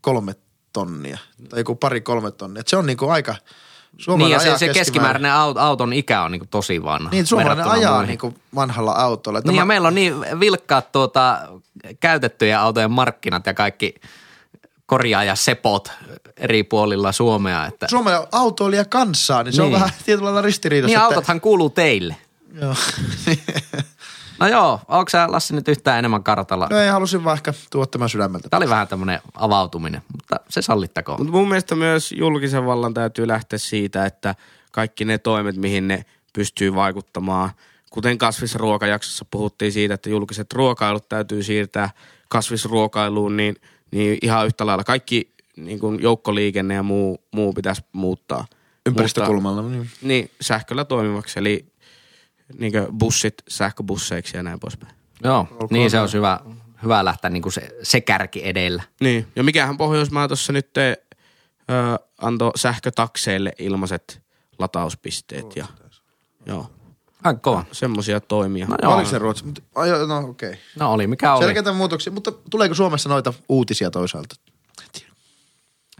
kolme 0.00 0.34
tonnia 0.72 1.18
tai 1.48 1.60
joku 1.60 1.74
pari 1.74 2.00
kolme 2.00 2.30
tonnia. 2.30 2.60
Et 2.60 2.68
se 2.68 2.76
on 2.76 2.86
niin 2.86 2.96
kuin 2.96 3.12
aika, 3.12 3.32
Niin 3.32 4.04
suomalainen 4.04 4.46
ja 4.46 4.58
se, 4.58 4.66
se 4.66 4.72
keskimääräinen 4.72 5.32
au- 5.32 5.58
auton 5.58 5.92
ikä 5.92 6.22
on 6.22 6.32
niin 6.32 6.40
kuin 6.40 6.48
tosi 6.48 6.82
vanha. 6.82 7.10
Niin, 7.10 7.26
suomalainen 7.26 7.66
ajaa 7.66 7.92
muihin. 7.92 8.08
niin 8.08 8.18
kuin 8.18 8.36
vanhalla 8.54 8.92
autolla. 8.92 9.40
Niin 9.44 9.56
ja 9.56 9.64
meillä 9.64 9.88
on 9.88 9.94
niin 9.94 10.14
vilkkaat 10.40 10.92
tuota, 10.92 11.38
käytettyjä 12.00 12.60
autojen 12.60 12.90
markkinat 12.90 13.46
ja 13.46 13.54
kaikki 13.54 13.94
korjaaja 14.86 15.34
sepot 15.34 15.92
eri 16.36 16.62
puolilla 16.64 17.12
Suomea. 17.12 17.66
Että, 17.66 17.86
Suomen 17.90 18.14
autoilija 18.32 18.84
kansaa, 18.84 19.42
niin 19.42 19.52
se 19.52 19.62
on 19.62 19.68
Niin. 19.68 19.74
vähän 19.80 19.90
tietyllä 20.04 20.24
lailla 20.26 20.42
ristiriidassa. 20.42 20.88
niin 20.88 20.96
että- 20.96 21.04
autothan 21.06 21.40
kuuluu 21.40 21.70
teille. 21.70 22.16
Joo. 22.60 22.74
No 24.40 24.48
joo, 24.48 24.80
onko 24.88 25.08
sä 25.10 25.26
Lassi 25.32 25.54
nyt 25.54 25.68
yhtään 25.68 25.98
enemmän 25.98 26.24
kartalla? 26.24 26.68
no 26.70 26.78
ei, 26.78 26.88
halusin 26.88 27.24
vaan 27.24 27.36
ehkä 27.36 27.54
tuoda 27.70 27.86
tämän 27.86 28.08
sydämeltä. 28.08 28.48
Tämä 28.48 28.58
oli 28.58 28.68
vähän 28.68 28.88
tämmöinen 28.88 29.20
avautuminen, 29.34 30.02
mutta 30.12 30.36
se 30.48 30.62
sallittakoon. 30.62 31.20
Mutta 31.20 31.32
mun 31.32 31.48
mielestä 31.48 31.74
myös 31.74 32.12
julkisen 32.12 32.66
vallan 32.66 32.94
täytyy 32.94 33.28
lähteä 33.28 33.58
siitä, 33.58 34.06
että 34.06 34.34
kaikki 34.72 35.04
ne 35.04 35.18
toimet, 35.18 35.56
mihin 35.56 35.88
ne 35.88 36.04
pystyy 36.32 36.74
vaikuttamaan, 36.74 37.50
kuten 37.90 38.18
kasvisruokajaksossa 38.18 39.24
puhuttiin 39.30 39.72
siitä, 39.72 39.94
että 39.94 40.10
julkiset 40.10 40.52
ruokailut 40.52 41.08
täytyy 41.08 41.42
siirtää 41.42 41.90
kasvisruokailuun, 42.28 43.36
niin, 43.36 43.56
niin 43.94 44.18
ihan 44.22 44.46
yhtä 44.46 44.66
lailla 44.66 44.84
kaikki 44.84 45.34
niin 45.56 45.78
kuin 45.78 46.02
joukkoliikenne 46.02 46.74
ja 46.74 46.82
muu, 46.82 47.24
muu 47.34 47.52
pitäisi 47.52 47.82
muuttaa. 47.92 48.46
Ympäristökulmalla. 48.86 49.62
Niin. 49.62 49.72
Muuttaa, 49.72 49.98
niin, 50.02 50.30
sähköllä 50.40 50.84
toimivaksi, 50.84 51.38
eli 51.38 51.66
niin 52.58 52.72
bussit 52.98 53.34
sähköbusseiksi 53.48 54.36
ja 54.36 54.42
näin 54.42 54.60
poispäin. 54.60 54.94
Joo, 55.24 55.48
niin 55.70 55.90
se 55.90 56.00
on 56.00 56.08
hyvä, 56.12 56.40
hyvä 56.82 57.04
lähteä 57.04 57.30
niin 57.30 57.42
kuin 57.42 57.52
se, 57.52 57.70
se 57.82 58.00
kärki 58.00 58.48
edellä. 58.48 58.82
Niin, 59.00 59.26
ja 59.36 59.44
mikähän 59.44 59.76
Pohjoismaa 59.76 60.28
tuossa 60.28 60.52
nyt 60.52 60.72
te, 60.72 61.02
ö, 61.70 61.74
antoi 62.18 62.52
sähkötakseille 62.56 63.52
ilmaiset 63.58 64.22
latauspisteet. 64.58 65.56
Ja, 65.56 65.66
joo. 66.46 66.70
Aika 67.24 67.40
kova. 67.40 67.64
semmosia 67.72 68.20
toimia. 68.20 68.66
No 68.66 68.76
Joo. 68.82 68.94
Oliko 68.94 69.10
se 69.10 69.18
Ruotsi? 69.18 69.44
Mut- 69.44 69.62
No 70.06 70.18
okei. 70.18 70.48
Okay. 70.48 70.60
No 70.78 70.92
oli, 70.92 71.06
mikä 71.06 71.34
oli. 71.34 71.44
Selkeitä 71.44 71.72
muutoksia, 71.72 72.12
mutta 72.12 72.32
tuleeko 72.50 72.74
Suomessa 72.74 73.08
noita 73.08 73.32
uutisia 73.48 73.90
toisaalta? 73.90 74.34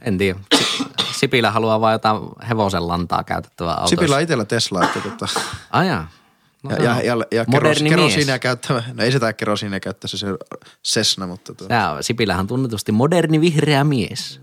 En 0.02 0.18
tiedä. 0.18 0.38
Si- 0.54 0.84
Sipilä 1.12 1.50
haluaa 1.50 1.80
vaan 1.80 1.92
jotain 1.92 2.16
hevosen 2.48 2.88
lantaa 2.88 3.24
käytettävää 3.24 3.74
autossa. 3.74 3.90
Sipilä 3.96 4.16
on 4.16 4.22
itsellä 4.22 4.44
Tesla, 4.44 4.84
että 4.84 5.00
tota, 5.00 5.26
Ai 5.70 5.88
jaa. 5.88 6.08
No 6.62 6.70
ja, 6.70 6.76
joo. 6.76 6.94
ja, 6.94 7.00
ja, 7.02 7.16
ja 7.16 7.44
keros, 7.44 7.46
Moderni 7.48 7.90
kerosiinia 7.90 8.26
mies. 8.34 8.40
käyttävä, 8.40 8.82
no 8.94 9.02
ei 9.04 9.12
se 9.12 9.20
tää 9.20 9.32
kerosiinia 9.32 9.80
käyttää, 9.80 10.08
se, 10.08 10.18
se 10.18 10.26
Cessna, 10.86 11.26
mutta 11.26 11.54
tota, 11.54 11.68
Tää, 11.68 12.02
Sipilähän 12.02 12.40
on 12.40 12.46
tunnetusti 12.46 12.92
moderni 12.92 13.40
vihreä 13.40 13.84
mies. 13.84 14.40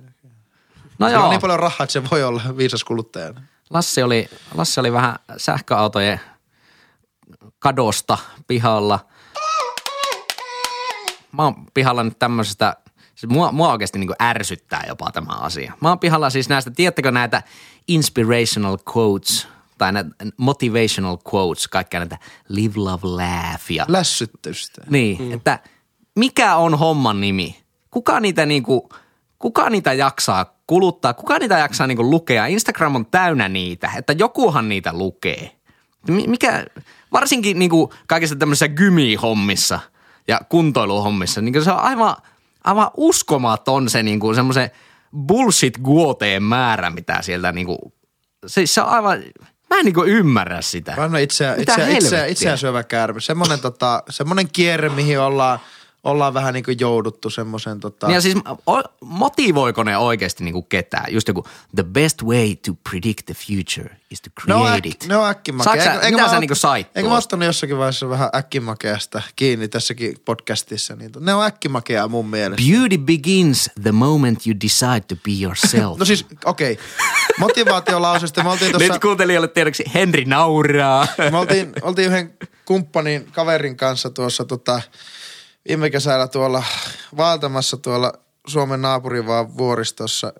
No 0.99 1.07
Sillä 1.07 1.19
on 1.19 1.23
joo, 1.23 1.29
niin 1.29 1.41
paljon 1.41 1.59
rahaa, 1.59 1.83
että 1.83 1.91
se 1.93 2.09
voi 2.11 2.23
olla 2.23 2.41
viisas 2.57 2.83
kuluttaja. 2.83 3.33
Lassi 3.69 4.03
oli, 4.03 4.29
Lassi 4.55 4.79
oli 4.79 4.93
vähän 4.93 5.15
sähköautojen 5.37 6.19
kadosta 7.61 8.17
pihalla. 8.47 8.99
Mä 11.31 11.43
oon 11.43 11.55
pihalla 11.73 12.03
nyt 12.03 12.19
tämmöisestä, 12.19 12.75
siis 13.15 13.31
mua, 13.31 13.51
mua 13.51 13.71
oikeasti 13.71 13.99
niin 13.99 14.11
ärsyttää 14.21 14.83
jopa 14.87 15.11
tämä 15.11 15.33
asia. 15.33 15.73
Mä 15.81 15.89
oon 15.89 15.99
pihalla 15.99 16.29
siis 16.29 16.49
näistä, 16.49 16.71
tiedättekö 16.71 17.11
näitä 17.11 17.43
inspirational 17.87 18.77
quotes 18.97 19.47
tai 19.77 19.91
näitä 19.91 20.09
motivational 20.37 21.17
quotes, 21.33 21.67
kaikkia 21.67 21.99
näitä 21.99 22.17
live, 22.47 22.73
love, 22.75 23.01
laugh 23.07 23.71
ja 23.71 23.85
Lässytystä. 23.87 24.81
niin, 24.89 25.21
mm. 25.21 25.31
että 25.33 25.59
mikä 26.15 26.55
on 26.55 26.77
homman 26.79 27.21
nimi? 27.21 27.61
Kuka 27.91 28.19
niitä 28.19 28.45
niinku, 28.45 28.89
kuka 29.39 29.69
niitä 29.69 29.93
jaksaa 29.93 30.55
kuluttaa? 30.67 31.13
Kuka 31.13 31.39
niitä 31.39 31.57
jaksaa 31.57 31.87
niinku 31.87 32.09
lukea? 32.09 32.45
Instagram 32.45 32.95
on 32.95 33.05
täynnä 33.05 33.49
niitä, 33.49 33.91
että 33.97 34.13
jokuhan 34.13 34.69
niitä 34.69 34.93
lukee. 34.93 35.51
Mi- 36.07 36.27
Mikä, 36.27 36.65
varsinkin 37.13 37.59
niinku 37.59 37.93
kaikissa 38.07 38.35
tämmöisissä 38.35 38.67
gymi-hommissa 38.67 39.79
ja 40.27 40.39
kuntoiluhommissa, 40.49 41.41
niin 41.41 41.63
se 41.63 41.71
on 41.71 41.79
aivan, 41.79 42.15
aivan 42.63 42.91
uskomaton 42.97 43.89
se 43.89 44.03
niinku 44.03 44.33
semmoisen 44.33 44.71
bullshit-guoteen 45.27 46.43
määrä, 46.43 46.89
mitä 46.89 47.21
sieltä 47.21 47.51
niinku, 47.51 47.93
se, 48.47 48.65
se 48.65 48.81
on 48.81 48.87
aivan, 48.87 49.23
mä 49.69 49.79
en 49.79 49.85
niinku 49.85 50.03
ymmärrä 50.03 50.61
sitä. 50.61 50.91
Itseä, 50.91 51.07
Mitä 51.11 51.19
itseä, 51.19 51.51
itseä, 51.61 51.85
helvettiä? 51.85 52.25
itseään 52.25 52.57
syövä 52.57 52.83
käärme. 52.83 53.21
Semmonen, 53.21 53.59
tota, 53.59 54.03
semmonen 54.09 54.47
kierre, 54.51 54.89
mihin 54.89 55.19
ollaan, 55.19 55.59
ollaan 56.03 56.33
vähän 56.33 56.53
niin 56.53 56.63
kuin 56.63 56.77
jouduttu 56.79 57.29
semmoisen 57.29 57.79
tota... 57.79 58.07
Niin 58.07 58.15
ja 58.15 58.21
siis 58.21 58.37
o, 58.69 58.81
motivoiko 59.01 59.83
ne 59.83 59.97
oikeasti 59.97 60.43
niinku 60.43 60.61
ketään? 60.61 61.13
Just 61.13 61.27
joku, 61.27 61.45
the 61.75 61.83
best 61.83 62.23
way 62.23 62.55
to 62.55 62.73
predict 62.89 63.25
the 63.25 63.33
future 63.33 63.95
is 64.09 64.21
to 64.21 64.29
create 64.41 64.77
äk, 64.77 64.85
it. 64.85 65.05
ne 65.07 65.17
on 65.17 65.29
äkkimakea. 65.29 65.83
Sä, 65.83 66.11
mitä 66.11 66.29
sä 66.29 66.39
niinku 66.39 66.55
sait 66.55 66.87
Eikö 66.95 67.09
mä 67.09 67.17
ottanut 67.17 67.45
jossakin 67.45 67.77
vaiheessa 67.77 68.09
vähän 68.09 68.29
äkkimakeasta 68.35 69.21
kiinni 69.35 69.67
tässäkin 69.67 70.15
podcastissa? 70.25 70.95
Niin 70.95 71.11
ne 71.19 71.33
on 71.33 71.45
äkkimakeaa 71.45 72.07
mun 72.07 72.29
mielestä. 72.29 72.63
Beauty 72.71 72.97
begins 72.97 73.69
the 73.83 73.91
moment 73.91 74.47
you 74.47 74.55
decide 74.61 75.01
to 75.01 75.15
be 75.15 75.31
yourself. 75.41 75.97
No 76.01 76.05
siis, 76.05 76.25
okei. 76.45 76.71
Okay. 76.71 76.85
Motivaatiolausesta 77.39 78.43
me 78.43 78.49
oltiin 78.49 78.71
tuossa... 78.71 78.93
Nyt 78.93 79.01
kuuntelijoille 79.01 79.47
tiedoksi, 79.47 79.83
Henri 79.93 80.25
nauraa. 80.25 81.07
Me 81.31 81.37
oltiin, 81.37 81.73
oltiin 81.81 82.07
yhden 82.07 82.33
kumppanin, 82.65 83.27
kaverin 83.31 83.77
kanssa 83.77 84.09
tuossa 84.09 84.45
tota, 84.45 84.81
viime 85.67 85.89
kesällä 85.89 86.27
tuolla 86.27 86.63
vaeltamassa 87.17 87.77
tuolla 87.77 88.13
Suomen 88.47 88.81
naapurivaan 88.81 89.57
vuoristossa, 89.57 90.33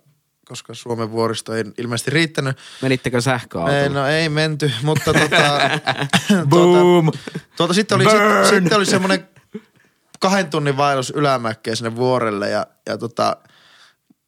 koska 0.47 0.73
Suomen 0.73 1.11
vuoristo 1.11 1.53
ei 1.53 1.63
ilmeisesti 1.77 2.11
riittänyt. 2.11 2.57
Menittekö 2.81 3.21
sähköautolla? 3.21 3.79
Ei, 3.79 3.89
no 3.89 4.07
ei 4.07 4.29
menty, 4.29 4.71
mutta 4.83 5.13
tota, 5.13 5.59
Boom. 6.49 7.05
tuota, 7.11 7.39
tuota 7.57 7.73
sitten 7.73 7.95
oli, 7.95 8.03
Burn. 8.03 8.45
sit, 8.45 8.55
sitten 8.55 8.77
oli 8.77 8.85
semmoinen 8.85 9.29
kahden 10.19 10.49
tunnin 10.49 10.77
vaellus 10.77 11.13
ylämäkkeen 11.15 11.77
sinne 11.77 11.95
vuorelle 11.95 12.49
ja, 12.49 12.67
ja 12.85 12.97
tota, 12.97 13.37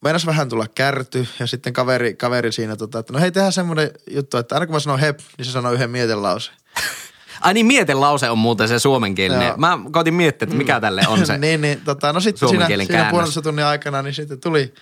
meinas 0.04 0.26
vähän 0.26 0.50
tulla 0.50 0.66
kärty 0.76 1.28
ja 1.40 1.48
sitten 1.48 1.74
kaveri, 1.74 2.14
kaveri 2.14 2.52
siinä, 2.52 2.76
tota, 2.76 3.00
että 3.00 3.14
no 3.14 3.20
hei 3.20 3.32
tehdään 3.32 3.54
semmoinen 3.54 3.92
juttu, 4.10 4.38
että 4.38 4.56
aina 4.56 4.66
kun 4.66 4.76
mä 4.76 4.80
sanon 4.80 5.00
hep, 5.00 5.20
niin 5.38 5.46
se 5.46 5.52
sanoo 5.52 5.72
yhden 5.72 5.90
mietelause. 5.90 6.52
Ai 7.44 7.54
niin, 7.54 7.66
mietelause 7.66 8.30
on 8.30 8.38
muuten 8.38 8.68
se 8.68 8.80
suomenkielinen. 8.80 9.48
Joo. 9.48 9.58
Mä 9.58 9.80
koitin 9.92 10.14
miettiä, 10.14 10.46
että 10.46 10.56
mikä 10.56 10.80
tälle 10.80 11.02
on 11.08 11.26
se. 11.26 11.38
niin, 11.48 11.62
niin, 11.62 11.82
tota, 11.82 12.14
no 12.14 12.20
sitten 12.20 12.40
suomen 12.50 12.68
siinä, 12.68 12.86
siinä 12.86 13.10
puolentoista 13.10 13.42
tunnin 13.42 13.66
aikana, 13.66 14.02
niin 14.02 14.14
sitten 14.14 14.40
tuli, 14.40 14.74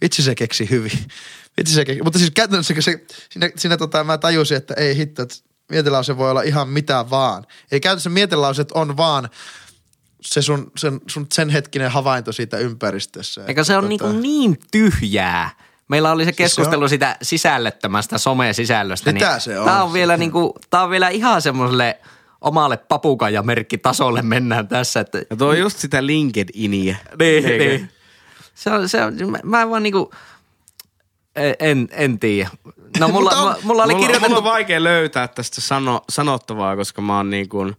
vitsi 0.00 0.22
se 0.22 0.34
keksi 0.34 0.70
hyvin. 0.70 0.98
Vitsi 1.56 1.74
se 1.74 1.84
keksi. 1.84 2.02
Mutta 2.02 2.18
siis 2.18 2.30
käytännössä 2.30 2.74
se, 2.80 3.04
siinä, 3.30 3.50
siinä 3.56 3.76
tota, 3.76 4.04
mä 4.04 4.18
tajusin, 4.18 4.56
että 4.56 4.74
ei 4.74 4.96
hitto, 4.96 5.22
että 5.22 5.36
mietelause 5.70 6.16
voi 6.16 6.30
olla 6.30 6.42
ihan 6.42 6.68
mitä 6.68 7.04
vaan. 7.10 7.46
Eli 7.72 7.80
käytännössä 7.80 8.10
mietelauset 8.10 8.72
on 8.72 8.96
vaan 8.96 9.28
se 10.20 10.42
sun, 10.42 10.72
sen, 10.76 11.00
sun 11.06 11.26
sen 11.32 11.48
hetkinen 11.48 11.90
havainto 11.90 12.32
siitä 12.32 12.58
ympäristössä. 12.58 13.44
Eikä 13.48 13.64
se 13.64 13.76
on 13.76 13.84
Tota, 13.84 13.88
niinku 13.88 14.08
niin 14.08 14.58
tyhjää. 14.70 15.50
Meillä 15.90 16.12
oli 16.12 16.24
se 16.24 16.32
keskustelu 16.32 16.82
on- 16.82 16.88
sitä 16.88 17.16
sisällöttömästä 17.22 18.18
some-sisällöstä. 18.18 19.12
Mitä 19.12 19.30
niin 19.30 19.40
se 19.40 19.58
on? 19.58 19.64
Tää 19.64 19.82
on 19.84 19.92
vielä, 19.92 20.16
niinku, 20.16 20.54
tää 20.70 20.82
on 20.82 20.90
vielä 20.90 21.08
ihan 21.08 21.42
semmoiselle 21.42 21.98
omalle 22.40 22.76
papukajamerkkitasolle 22.76 24.22
mennään 24.22 24.68
tässä. 24.68 25.00
Että, 25.00 25.18
Ja 25.30 25.36
tuo 25.36 25.48
on 25.48 25.58
just 25.58 25.78
sitä 25.78 26.06
LinkedIniä. 26.06 26.96
niin, 27.18 27.46
Eikö? 27.46 27.64
niin. 27.64 27.90
Se 28.54 28.70
on, 28.70 28.88
se 28.88 29.04
on, 29.04 29.14
mä, 29.44 29.62
en 29.62 29.70
vaan 29.70 29.82
niinku, 29.82 30.10
en, 31.60 31.88
en 31.90 32.18
tiedä. 32.18 32.50
No 32.98 33.08
mulla, 33.12 33.30
mulla, 33.36 33.56
mulla 33.62 33.82
oli 33.82 33.92
mulla, 33.94 34.06
kirjoitettu, 34.06 34.28
mulla 34.34 34.48
on 34.50 34.54
vaikea 34.54 34.84
löytää 34.84 35.28
tästä 35.28 35.60
sano, 35.60 36.04
sanottavaa, 36.08 36.76
koska 36.76 37.02
mä 37.02 37.16
oon 37.16 37.30
niin 37.30 37.48
kuin 37.48 37.76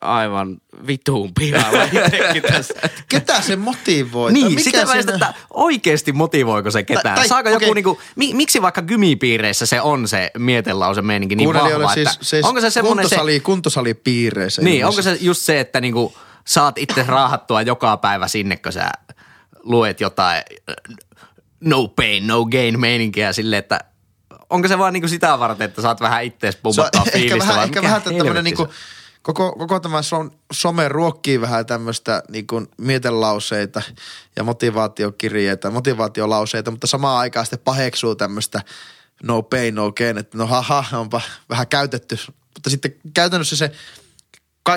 aivan 0.00 0.56
vituun 0.86 1.32
pihalla 1.34 1.82
itsekin 1.92 2.42
tässä. 2.42 2.74
Ketä 3.08 3.40
se 3.42 3.56
motivoi? 3.56 4.32
Niin, 4.32 4.46
mikä 4.46 4.62
sitä 4.62 4.86
siinä- 4.86 5.12
että 5.14 5.34
oikeasti 5.54 6.12
motivoiko 6.12 6.70
se 6.70 6.82
ketään? 6.82 7.02
Tai- 7.02 7.14
tai- 7.14 7.28
Saako 7.28 7.48
joku 7.48 7.56
okei. 7.64 7.74
niinku, 7.74 8.00
mi, 8.16 8.34
miksi 8.34 8.62
vaikka 8.62 8.82
gymipiireissä 8.82 9.66
se 9.66 9.80
on 9.80 10.08
se 10.08 10.30
mietelause 10.38 11.02
meininki 11.02 11.36
niin 11.36 11.54
vahva, 11.54 11.94
siis, 11.94 12.08
että 12.08 12.24
siis 12.24 12.46
onko 12.46 12.60
se 12.60 12.70
semmoinen 12.70 13.08
se, 13.08 13.14
kuntosali, 13.16 13.40
kuntosalipiireissä. 13.40 14.62
niin, 14.62 14.86
onko 14.86 15.02
se 15.02 15.16
just 15.20 15.42
se, 15.42 15.60
että 15.60 15.80
niinku 15.80 16.16
saat 16.46 16.78
itse 16.78 17.04
raahattua 17.08 17.62
joka 17.62 17.96
päivä 17.96 18.28
sinne, 18.28 18.56
kun 18.56 18.72
sä 18.72 18.90
luet 19.62 20.00
jotain 20.00 20.42
no 21.60 21.88
pain, 21.88 22.26
no 22.26 22.44
gain 22.44 22.80
meininkiä 22.80 23.32
silleen, 23.32 23.58
että 23.58 23.80
onko 24.50 24.68
se 24.68 24.78
vaan 24.78 24.92
niinku 24.92 25.08
sitä 25.08 25.38
varten, 25.38 25.64
että 25.64 25.82
saat 25.82 26.00
vähän 26.00 26.24
ittees 26.24 26.54
Se 26.54 26.58
on 26.58 26.62
pumputtaa 26.62 27.02
ehkä 27.06 27.18
fiilistä 27.18 27.38
vähän, 27.38 27.56
vai 27.56 27.64
ehkä 27.64 27.82
vähän 27.82 28.02
tämmöinen 28.02 28.44
niinku, 28.44 28.64
se? 28.66 28.72
Koko, 29.26 29.52
koko 29.52 29.80
tämä 29.80 30.02
som, 30.02 30.30
some 30.52 30.88
ruokkii 30.88 31.40
vähän 31.40 31.66
tämmöistä 31.66 32.22
niinku 32.28 32.66
mietelauseita 32.78 33.82
ja 34.36 34.44
motivaatiokirjeitä, 34.44 35.70
motivaatiolauseita, 35.70 36.70
mutta 36.70 36.86
samaan 36.86 37.18
aikaan 37.18 37.46
sitten 37.46 37.58
paheksuu 37.58 38.14
tämmöistä 38.14 38.62
no 39.22 39.42
pain, 39.42 39.74
no 39.74 39.92
gain, 39.92 40.18
että 40.18 40.38
no 40.38 40.46
haha, 40.46 40.84
onpa 40.92 41.20
vähän 41.48 41.66
käytetty. 41.66 42.18
Mutta 42.54 42.70
sitten 42.70 42.94
käytännössä 43.14 43.56
se, 43.56 43.70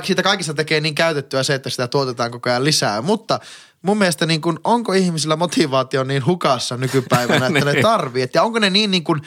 siitä 0.04 0.24
kaikista 0.24 0.54
tekee 0.54 0.82
niin 0.82 0.96
käytettyä 0.96 1.44
se, 1.44 1.54
että 1.54 1.70
sitä 1.70 1.88
tuotetaan 1.88 2.32
koko 2.32 2.50
ajan 2.50 2.64
lisää. 2.64 3.02
Mutta 3.02 3.40
mun 3.82 3.98
mielestä 3.98 4.26
niin 4.26 4.42
kun, 4.42 4.60
onko 4.64 4.94
ihmisillä 4.94 5.36
motivaatio 5.36 6.04
niin 6.04 6.26
hukassa 6.26 6.78
nykypäivänä, 6.78 7.48
että 7.48 7.66
ne 7.66 7.72
Niin. 7.74 7.84
tarvii? 7.84 8.30
Ja 8.34 8.44
onko 8.44 8.60
ne 8.60 8.70
niin, 8.70 8.92
niin 8.92 9.04
kun, 9.04 9.22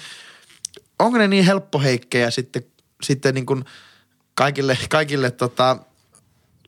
onko 0.99 1.19
ne 1.19 1.29
niin 1.29 1.45
helppoheikkejä 1.45 2.31
sitten, 2.31 2.65
sitten 3.03 3.35
niin 3.35 3.47
kuin 3.47 3.65
kaikille, 4.43 4.79
kaikille 4.89 5.31
tota, 5.31 5.77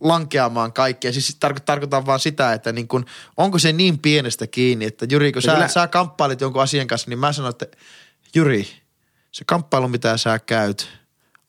lankeamaan 0.01 0.73
kaikkea. 0.73 1.13
Siis 1.13 1.37
tarko- 1.47 1.61
tarkoitan 1.65 2.07
vaan 2.07 2.21
sitä, 2.21 2.53
että 2.53 2.73
niin 2.73 2.89
kun, 2.89 3.05
onko 3.37 3.59
se 3.59 3.73
niin 3.73 3.99
pienestä 3.99 4.47
kiinni, 4.47 4.85
että 4.85 5.07
Jyri, 5.11 5.33
kun 5.33 5.43
sä, 5.43 5.53
kyllä- 5.53 5.69
sä 5.69 5.87
kamppailit 5.87 6.41
jonkun 6.41 6.63
asian 6.63 6.87
kanssa, 6.87 7.11
niin 7.11 7.19
mä 7.19 7.33
sanon, 7.33 7.51
että 7.51 7.67
Jyri, 8.35 8.69
se 9.33 9.45
kamppailu, 9.47 9.89
mitä 9.89 10.17
sä 10.17 10.39
käyt, 10.39 10.89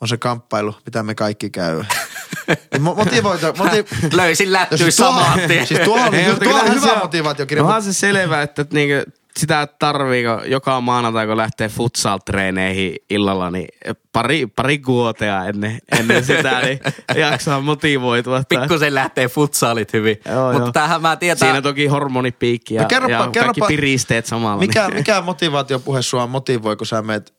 on 0.02 0.08
se 0.08 0.18
kamppailu, 0.18 0.76
mitä 0.86 1.04
me 1.04 1.16
kaikki 1.16 1.50
käy. 1.50 1.84
Mo- 2.78 2.96
Motivoita, 2.96 3.54
moti- 3.58 3.86
Löysin 4.16 4.54
lättyä 4.54 4.78
siis 4.78 4.96
tuohon, 4.96 5.24
saman 5.24 5.40
tien. 5.48 5.68
siis 5.68 5.80
tuohon, 5.80 6.14
Ei, 6.16 6.24
tuohon, 6.24 6.32
mutta 6.34 6.44
tuohon 6.50 6.66
on 6.70 6.76
hyvä 6.76 6.86
se 6.88 6.92
on- 6.94 7.00
motivaatiokirja. 7.00 7.64
Onhan 7.64 7.84
se 7.84 7.94
selvä, 7.94 8.42
että 8.42 8.62
et 8.62 8.74
niinku, 8.74 9.12
sitä 9.40 9.68
tarviiko 9.80 10.42
joka 10.46 10.82
maanantai, 10.82 11.28
kun 11.28 11.38
lähtee 11.38 11.68
futsal-treeneihin 11.68 12.96
illalla, 13.10 13.52
niin 13.52 13.68
pari, 14.12 14.48
pari 14.48 14.80
kuotea 14.80 15.46
ennen, 15.46 15.80
ennen 16.00 16.26
sitä, 16.26 16.60
niin 16.62 16.80
jaksaa 17.22 17.62
motivoitua. 17.62 18.44
Pikkusen 18.50 18.96
lähtee 18.96 19.28
futsaalit 19.28 19.94
hyvin. 19.94 20.18
Joo, 20.26 20.46
Mutta 20.52 20.64
joo. 20.64 20.72
tämähän 20.72 21.02
mä 21.02 21.16
tietää. 21.16 21.48
Siinä 21.48 21.62
toki 21.62 21.88
hormonipiikki 21.88 22.74
ja, 22.76 22.82
No 22.82 22.88
kerropa- 22.88 23.12
ja 23.12 23.18
kaikki 23.18 23.40
kerropa- 23.40 23.68
piristeet 23.68 24.26
samalla. 24.26 24.60
mikä, 24.60 24.88
niin. 24.88 24.96
mikä 24.98 25.22
motivaatiopuhe 25.22 26.02
sua 26.02 26.28
motivoi, 26.28 26.76
kun 26.76 26.88
sä 26.88 27.02
meet 27.02 27.34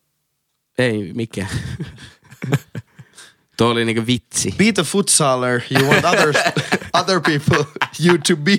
Ei 0.78 1.12
mikään. 1.14 1.48
Tuo 3.56 3.68
oli 3.68 3.84
niinku 3.84 4.06
vitsi. 4.06 4.54
Be 4.58 4.72
the 4.72 4.82
futsaler 4.82 5.60
you 5.70 5.90
want 5.90 6.04
others, 6.04 6.36
other 7.00 7.20
people 7.20 7.64
you 8.06 8.18
to 8.28 8.36
be. 8.36 8.58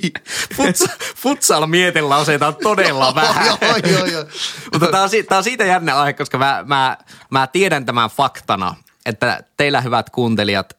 Futsal, 0.55 0.87
futsal-mietelauseita 1.15 2.47
on 2.47 2.55
todella 2.55 3.15
vähän. 3.15 3.45
joo, 3.45 3.77
joo, 3.91 4.05
joo. 4.05 4.25
Mutta 4.73 4.87
tää 4.87 5.03
on, 5.03 5.09
tää 5.29 5.37
on 5.37 5.43
siitä 5.43 5.65
jännä 5.65 5.95
aihe, 5.95 6.13
koska 6.13 6.37
mä, 6.37 6.63
mä, 6.67 6.97
mä 7.29 7.47
tiedän 7.47 7.85
tämän 7.85 8.09
faktana, 8.09 8.75
että 9.05 9.43
teillä 9.57 9.81
hyvät 9.81 10.09
kuuntelijat 10.09 10.73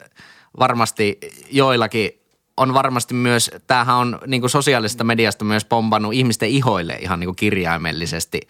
varmasti 0.59 1.19
joillakin 1.51 2.19
on 2.57 2.75
varmasti 2.75 3.15
myös, 3.15 3.51
tämähän 3.67 3.97
on 3.97 4.19
niin 4.27 4.41
kuin 4.41 4.51
sosiaalisesta 4.51 5.05
mediasta 5.05 5.45
myös 5.45 5.65
pompannut 5.65 6.15
ihmisten 6.15 6.49
ihoille 6.49 6.99
ihan 7.01 7.21
niin 7.21 7.29
kuin 7.29 7.37
kirjaimellisesti 7.37 8.41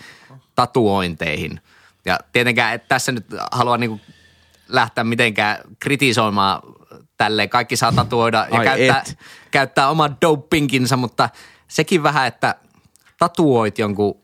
tatuointeihin. 0.55 1.61
Ja 2.05 2.19
tietenkään, 2.33 2.75
että 2.75 2.89
tässä 2.89 3.13
nyt 3.13 3.27
halua 3.53 3.77
niin 3.77 3.91
kuin 3.91 4.01
lähteä 4.69 5.05
mitenkään 5.05 5.59
kritisoimaan 5.81 6.63
tälle 7.19 7.49
Kaikki 7.49 7.77
saa 7.77 7.93
tatuoida 7.93 8.47
ja 8.51 8.59
Ai 8.59 8.65
käyttää, 8.65 9.01
et. 9.09 9.19
käyttää 9.51 9.89
oman 9.91 10.17
dopinginsa, 10.21 10.97
mutta 10.97 11.29
sekin 11.69 12.03
vähän, 12.03 12.27
että 12.27 12.55
tatuoit 13.19 13.79
jonkun 13.79 14.21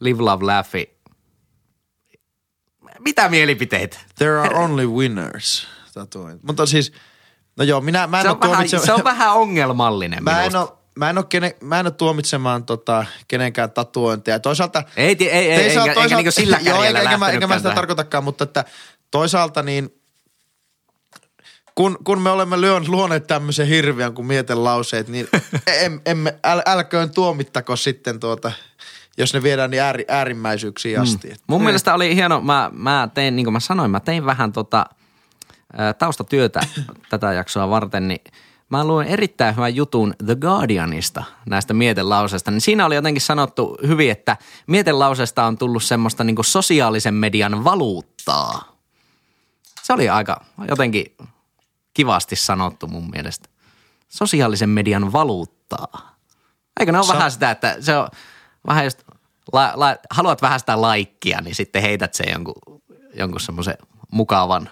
live, 0.00 0.22
love, 0.22 0.44
laughi. 0.44 0.98
Mitä 2.98 3.28
mielipiteitä? 3.28 3.98
There 4.18 4.38
are 4.40 4.54
only 4.56 4.86
winners. 4.86 5.66
Tatuoin. 5.94 6.40
Mutta 6.42 6.66
siis, 6.66 6.92
no 7.56 7.64
joo, 7.64 7.80
minä, 7.80 8.06
mä 8.06 8.20
en 8.20 8.22
Se 8.22 8.30
on, 8.30 8.40
vähän, 8.40 8.52
tuomitse... 8.54 8.78
se 8.78 8.92
on 8.92 9.04
vähän 9.04 9.32
ongelmallinen 9.34 10.24
Mä 10.24 10.42
en 10.44 10.56
ole, 10.56 10.68
mä 10.96 11.10
en 11.10 11.18
ole, 11.18 11.26
kene, 11.28 11.56
mä 11.60 11.80
en 11.80 11.86
ole 11.86 11.90
tuomitsemaan 11.94 12.64
tota, 12.64 13.04
kenenkään 13.28 13.70
tatuointeja. 13.70 14.40
Toisaalta... 14.40 14.82
Ei, 14.96 15.16
ti- 15.16 15.30
ei, 15.30 15.50
ei, 15.50 15.58
toisaalta- 15.60 15.88
eikä, 15.88 16.02
eikä 16.02 16.16
niinku 16.16 16.30
sillä 16.30 16.58
joo, 16.62 16.76
kärjellä 16.76 16.98
eikä, 16.98 17.10
eikä, 17.26 17.46
mä, 17.46 17.54
sitä 17.54 17.62
tähän. 17.62 17.74
tarkoitakaan, 17.76 18.24
mutta 18.24 18.44
että 18.44 18.64
toisaalta 19.10 19.62
niin 19.62 19.97
kun, 21.78 21.98
kun 22.04 22.20
me 22.20 22.30
olemme 22.30 22.60
lyön, 22.60 22.84
luoneet 22.88 23.26
tämmöisen 23.26 23.66
hirviön 23.66 24.14
kuin 24.14 24.26
mietelauseet, 24.26 25.08
niin 25.08 25.28
em, 25.82 26.00
emme, 26.06 26.38
äl, 26.44 26.62
älköön 26.66 27.10
tuomittako 27.10 27.76
sitten 27.76 28.20
tuota, 28.20 28.52
jos 29.18 29.34
ne 29.34 29.42
viedään 29.42 29.70
niin 29.70 29.82
ääri, 29.82 30.04
äärimmäisyyksiin 30.08 31.00
asti. 31.00 31.28
Mm. 31.28 31.34
Mun 31.46 31.62
mielestä 31.62 31.94
oli 31.94 32.14
hieno, 32.14 32.40
mä, 32.40 32.70
mä 32.72 33.08
tein, 33.14 33.36
niin 33.36 33.46
kuin 33.46 33.52
mä 33.52 33.60
sanoin, 33.60 33.90
mä 33.90 34.00
tein 34.00 34.26
vähän 34.26 34.52
tota, 34.52 34.86
ä, 35.80 35.92
taustatyötä 35.94 36.60
tätä 37.10 37.32
jaksoa 37.32 37.70
varten, 37.70 38.08
niin 38.08 38.20
mä 38.70 38.84
luin 38.84 39.06
erittäin 39.06 39.56
hyvän 39.56 39.76
jutun 39.76 40.14
The 40.26 40.36
Guardianista 40.36 41.24
näistä 41.46 41.74
mietelauseista. 41.74 42.50
Niin 42.50 42.60
siinä 42.60 42.86
oli 42.86 42.94
jotenkin 42.94 43.22
sanottu 43.22 43.78
hyvin, 43.86 44.10
että 44.10 44.36
mietelauseesta 44.66 45.44
on 45.44 45.58
tullut 45.58 45.82
semmoista 45.82 46.24
niin 46.24 46.36
sosiaalisen 46.40 47.14
median 47.14 47.64
valuuttaa. 47.64 48.76
Se 49.82 49.92
oli 49.92 50.08
aika 50.08 50.44
jotenkin 50.68 51.16
kivasti 51.98 52.36
sanottu 52.36 52.86
mun 52.86 53.10
mielestä. 53.10 53.48
Sosiaalisen 54.08 54.68
median 54.68 55.12
valuuttaa. 55.12 56.16
Eikö 56.80 56.92
ne 56.92 56.98
ole 56.98 57.06
Sa- 57.06 57.14
vähän 57.14 57.30
sitä, 57.30 57.50
että 57.50 57.76
se 57.80 57.96
on 57.96 58.08
vähän 58.66 58.84
just, 58.84 59.02
la, 59.52 59.72
la, 59.74 59.96
haluat 60.10 60.42
vähän 60.42 60.60
sitä 60.60 60.80
laikkia, 60.80 61.40
niin 61.40 61.54
sitten 61.54 61.82
heität 61.82 62.14
sen 62.14 62.26
jonkun, 62.32 62.82
jonkun 63.14 63.40
semmoisen 63.40 63.74
mukavan, 64.10 64.70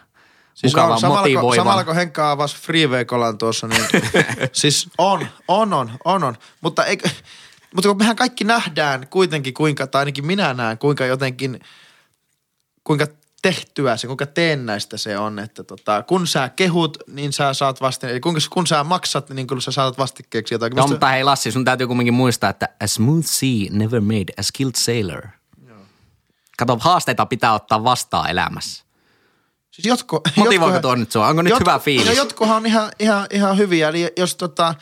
Siis 0.54 0.72
mukavan 0.72 0.92
on, 0.92 1.00
samalla, 1.00 1.22
kun, 1.22 1.30
motivoivan. 1.32 1.56
samalla 1.56 1.84
kun 1.84 1.94
Henkka 1.94 2.30
avasi 2.30 2.56
freewakeolan 2.56 3.38
tuossa, 3.38 3.66
niin 3.66 3.86
siis 4.52 4.88
on, 4.98 5.26
on, 5.48 5.72
on, 5.72 5.90
on, 6.04 6.24
on. 6.24 6.36
Mutta, 6.60 6.84
eikö, 6.84 7.08
mutta 7.74 7.88
kun 7.88 7.98
mehän 7.98 8.16
kaikki 8.16 8.44
nähdään 8.44 9.06
kuitenkin 9.08 9.54
kuinka, 9.54 9.86
tai 9.86 10.00
ainakin 10.00 10.26
minä 10.26 10.54
näen, 10.54 10.78
kuinka 10.78 11.06
jotenkin, 11.06 11.60
kuinka 12.84 13.06
tehtyä 13.42 13.96
se, 13.96 14.06
kuinka 14.06 14.26
teennäistä 14.26 14.96
se 14.96 15.18
on, 15.18 15.38
että 15.38 15.64
tota, 15.64 16.02
kun 16.02 16.26
sä 16.26 16.48
kehut, 16.48 16.98
niin 17.06 17.32
sä 17.32 17.54
saat 17.54 17.80
vastin, 17.80 18.10
eli 18.10 18.20
kun, 18.20 18.36
kun 18.50 18.66
sä 18.66 18.84
maksat, 18.84 19.30
niin 19.30 19.46
kyllä 19.46 19.60
sä 19.60 19.70
saat 19.72 19.98
vastikkeeksi 19.98 20.54
jotakin. 20.54 20.76
No, 20.76 20.86
mutta 20.86 21.08
hei 21.08 21.24
Lassi, 21.24 21.52
sun 21.52 21.64
täytyy 21.64 21.86
kumminkin 21.86 22.14
muistaa, 22.14 22.50
että 22.50 22.68
a 22.84 22.86
smooth 22.86 23.26
sea 23.26 23.66
never 23.70 24.00
made 24.00 24.32
a 24.38 24.42
skilled 24.42 24.74
sailor. 24.76 25.22
Kato, 26.58 26.78
haasteita 26.80 27.26
pitää 27.26 27.54
ottaa 27.54 27.84
vastaan 27.84 28.30
elämässä. 28.30 28.84
Siis 29.70 29.86
jotko, 29.86 30.20
Motivoiko 30.36 30.66
jotkohan- 30.76 30.82
tuo 30.82 30.94
nyt 30.94 31.12
sua? 31.12 31.28
Onko 31.28 31.42
nyt 31.42 31.50
jotko- 31.50 31.70
hyvä 31.70 31.78
fiilis? 31.78 32.06
No 32.06 32.12
jotkohan 32.12 32.56
on 32.56 32.66
ihan, 32.66 32.90
ihan, 32.98 33.26
ihan 33.30 33.58
hyviä, 33.58 33.88
eli 33.88 34.12
jos 34.16 34.36
tota... 34.36 34.74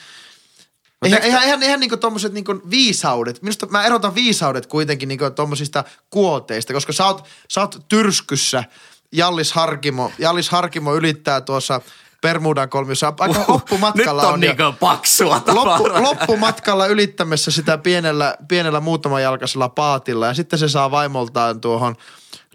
Eihän, 1.05 1.23
eihän, 1.23 1.43
eihän, 1.43 1.63
eihän 1.63 1.81
niinku 1.81 1.97
tommoset 1.97 2.33
niinku 2.33 2.61
viisaudet, 2.71 3.43
minusta 3.43 3.67
mä 3.67 3.87
erotan 3.87 4.15
viisaudet 4.15 4.67
kuitenkin 4.67 5.09
niinku 5.09 5.31
tommosista 5.31 5.85
kuoteista, 6.11 6.73
koska 6.73 6.93
sä 6.93 7.07
oot, 7.07 7.25
sä 7.49 7.61
oot 7.61 7.85
tyrskyssä, 7.89 8.65
Jallis 9.13 9.53
Harkimo, 9.53 10.13
Jallis 10.19 10.49
Harkimo 10.49 10.95
ylittää 10.95 11.41
tuossa 11.41 11.81
Bermudan 12.23 12.69
kolmiossa, 12.69 13.13
aika 13.19 13.45
loppumatkalla 13.49 14.23
Nyt 14.23 14.29
on, 14.29 14.35
on, 14.35 14.41
niinku 14.41 14.63
jo- 14.63 14.73
paksua 14.73 15.43
Loppu, 15.47 15.85
loppumatkalla 16.03 16.87
ylittämässä 16.87 17.51
sitä 17.51 17.79
pienellä, 17.79 18.37
pienellä 18.49 18.81
muutamajalkaisella 18.81 19.69
paatilla. 19.69 20.27
Ja 20.27 20.35
sitten 20.35 20.59
se 20.59 20.69
saa 20.69 20.91
vaimoltaan 20.91 21.61
tuohon 21.61 21.97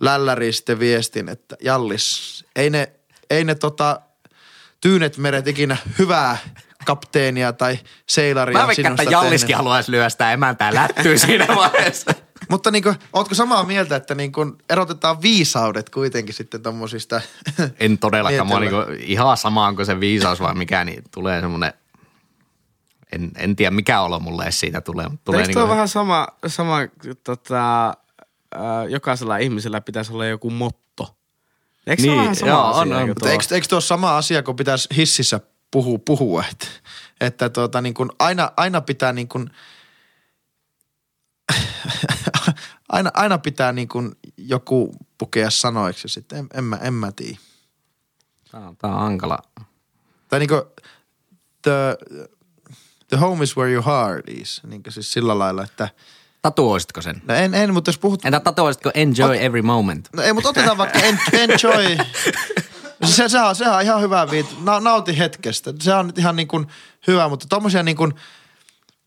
lälläriin 0.02 0.54
sitten 0.54 0.80
viestin, 0.80 1.30
että 1.30 1.56
Jallis, 1.62 2.46
ei 2.56 2.70
ne, 2.70 2.92
ei 3.30 3.44
ne 3.44 3.56
tota, 3.56 4.02
tyynet 4.82 5.18
meret 5.18 5.48
ikinä 5.48 5.78
hyvää 6.00 6.38
kapteenia 6.86 7.54
tai 7.54 7.80
seilaria 8.08 8.60
Mä 8.60 8.68
veikkaan, 8.68 8.92
että 9.00 9.04
Jalliskin 9.04 9.48
tehnyt. 9.48 9.58
haluaisi 9.58 9.92
lyödä 9.92 10.10
sitä 10.10 10.34
emäntää 10.34 10.74
lättyä 10.74 11.18
siinä 11.26 11.48
vaiheessa. 11.56 12.12
Mutta 12.50 12.72
niinku, 12.72 12.94
ootko 13.14 13.36
samaa 13.36 13.64
mieltä, 13.64 13.96
että 13.96 14.16
niinku 14.16 14.56
erotetaan 14.70 15.22
viisaudet 15.22 15.90
kuitenkin 15.90 16.34
sitten 16.34 16.62
tommosista? 16.62 17.22
En 17.80 17.98
todellakaan, 17.98 18.48
mä 18.48 18.60
Mietellä. 18.60 18.86
niinku 18.86 19.04
ihan 19.06 19.38
sama, 19.38 19.68
onko 19.68 19.86
se 19.86 20.00
viisaus 20.00 20.40
vai 20.40 20.54
mikä, 20.56 20.86
niin 20.86 21.04
tulee 21.14 21.42
semmoinen, 21.42 21.74
en, 23.12 23.32
en 23.38 23.56
tiedä 23.56 23.72
mikä 23.76 24.02
olo 24.02 24.20
mulle 24.20 24.44
edes 24.44 24.60
siitä 24.60 24.82
tulee. 24.82 25.10
mutta 25.10 25.26
tulee 25.26 25.40
Eikö 25.42 25.48
niinku, 25.48 25.60
tuo 25.60 25.70
vähän 25.70 25.88
sama, 25.88 26.28
sama 26.48 26.78
tota, 27.24 27.88
äh, 28.56 28.86
jokaisella 28.90 29.38
ihmisellä 29.38 29.82
pitäisi 29.82 30.14
olla 30.14 30.26
joku 30.26 30.50
motto? 30.50 31.16
Eikö 31.88 32.02
se 32.02 32.08
Niin, 32.08 32.14
ole 32.20 32.22
vähän 32.22 32.36
sama 32.36 32.52
joo, 32.52 32.64
asia? 32.64 32.82
on, 32.82 32.92
on, 32.94 33.00
eikö 33.00 33.08
mutta 33.14 33.30
eikö, 33.32 33.44
eikö 33.52 33.68
tuo 33.68 33.76
ole 33.76 33.82
sama 33.82 34.18
asia, 34.18 34.44
kun 34.44 34.56
pitäisi 34.56 34.90
hississä 34.98 35.40
puhua, 35.72 36.00
puhua 36.06 36.44
että, 36.52 36.68
että 37.22 37.50
tuota, 37.50 37.82
niin 37.82 37.94
kuin 37.94 38.10
aina, 38.20 38.52
aina 38.58 38.82
pitää 38.82 39.14
niin 39.14 39.28
kuin, 39.28 39.50
aina, 42.90 43.12
aina 43.14 43.38
pitää 43.38 43.72
niin 43.72 43.88
kuin 43.88 44.12
joku 44.38 44.96
pukea 45.18 45.50
sanoiksi 45.50 46.08
sitten 46.08 46.40
en, 46.40 46.48
en, 46.54 46.64
mä, 46.64 46.76
en 46.76 46.94
mä 46.94 47.12
tiedä. 47.12 47.38
Tää 48.52 48.68
on, 48.68 48.78
tää 48.78 48.92
on 48.92 49.00
hankala. 49.00 49.38
Tai 50.28 50.40
niin 50.40 50.50
kuin 50.50 50.62
the, 51.62 51.98
the 53.08 53.18
home 53.18 53.44
is 53.44 53.58
where 53.58 53.74
your 53.74 53.86
heart 53.86 54.30
is, 54.30 54.62
niin 54.68 54.84
kuin 54.84 54.94
siis 54.94 55.14
sillä 55.14 55.40
lailla, 55.40 55.64
että 55.64 55.90
Tatuoisitko 56.42 57.02
sen? 57.02 57.22
no 57.28 57.34
en, 57.34 57.54
en 57.54 57.74
mutta 57.74 57.90
jos 57.90 57.98
puhut, 57.98 58.26
Entä 58.26 58.40
tatuoisitko 58.40 58.92
enjoy 58.94 59.38
every 59.38 59.62
moment? 59.62 60.10
no 60.16 60.24
ei, 60.24 60.34
mutta 60.34 60.50
otetaan 60.50 60.78
vaikka 60.78 61.00
en, 61.00 61.20
enjoy, 61.50 61.98
se, 63.06 63.30
se, 63.30 63.40
on, 63.40 63.56
se 63.56 63.70
on 63.70 63.82
ihan 63.82 64.02
hyvä 64.02 64.32
viit. 64.32 64.64
Na, 64.64 64.80
nauti 64.80 65.18
hetkestä. 65.18 65.74
Se 65.80 65.94
on 65.94 66.12
ihan 66.18 66.36
niin 66.36 66.48
kuin 66.48 66.68
hyvä, 67.08 67.30
mutta 67.30 67.46
tommosia 67.50 67.84
niin 67.84 67.98
kuin, 67.98 68.14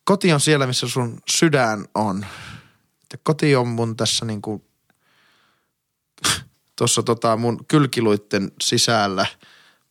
koti 0.04 0.32
on 0.32 0.40
siellä, 0.40 0.66
missä 0.66 0.88
sun 0.88 1.20
sydän 1.30 1.84
on. 1.94 2.26
Ja 3.12 3.18
koti 3.22 3.56
on 3.56 3.68
mun 3.68 3.96
tässä 3.96 4.24
niin 4.24 4.42
kuin, 4.42 4.64
tuossa 6.76 7.02
tota 7.02 7.36
mun 7.36 7.64
kylkiluitten 7.68 8.52
sisällä, 8.62 9.26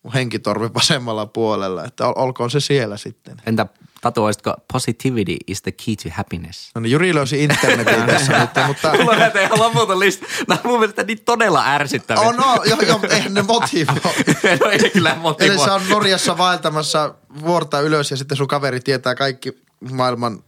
mun 0.04 0.14
henkitorvi 0.14 0.74
vasemmalla 0.80 1.26
puolella, 1.26 1.86
että 1.86 2.08
ol, 2.08 2.14
olkoon 2.16 2.52
se 2.52 2.60
siellä 2.60 2.98
sitten. 2.98 3.38
Entä 3.46 3.66
tatuoisitko 4.02 4.54
positivity 4.74 5.38
is 5.48 5.62
the 5.62 5.72
key 5.72 5.96
to 6.04 6.10
happiness? 6.12 6.72
No 6.76 6.82
niin, 6.82 6.92
Juri 6.92 7.16
löysi 7.16 7.44
internetin 7.44 8.06
tässä 8.06 8.40
nyt, 8.40 8.50
mutta... 8.68 8.92
Mulla 8.98 9.12
on 9.12 9.20
näitä 9.20 9.42
ihan 9.42 9.60
loputon 9.60 10.00
lista. 10.00 10.26
Nämä 10.48 10.62
on 10.64 10.70
mun 10.72 10.80
mielestä 10.80 11.04
niin 11.04 11.22
todella 11.26 11.64
ärsyttäviä. 11.66 12.22
On, 12.24 12.36
no, 12.36 12.64
joo, 12.66 12.82
joo, 12.82 12.98
mutta 12.98 13.16
eihän 13.16 13.34
ne 13.34 13.42
motivoi. 13.42 13.96
no 14.62 14.70
ei 14.70 14.90
kyllä 14.90 15.12
Eli 15.12 15.20
motivoi. 15.20 15.66
sä 15.66 15.74
on 15.74 15.82
Norjassa 15.90 16.38
vaeltamassa 16.38 17.14
vuorta 17.42 17.80
ylös 17.80 18.12
ja 18.12 18.18
sitten 18.18 18.38
sun 18.38 18.48
kaveri 18.48 18.80
tietää 18.80 19.16
kaikki 19.16 19.62
maailman 19.92 20.44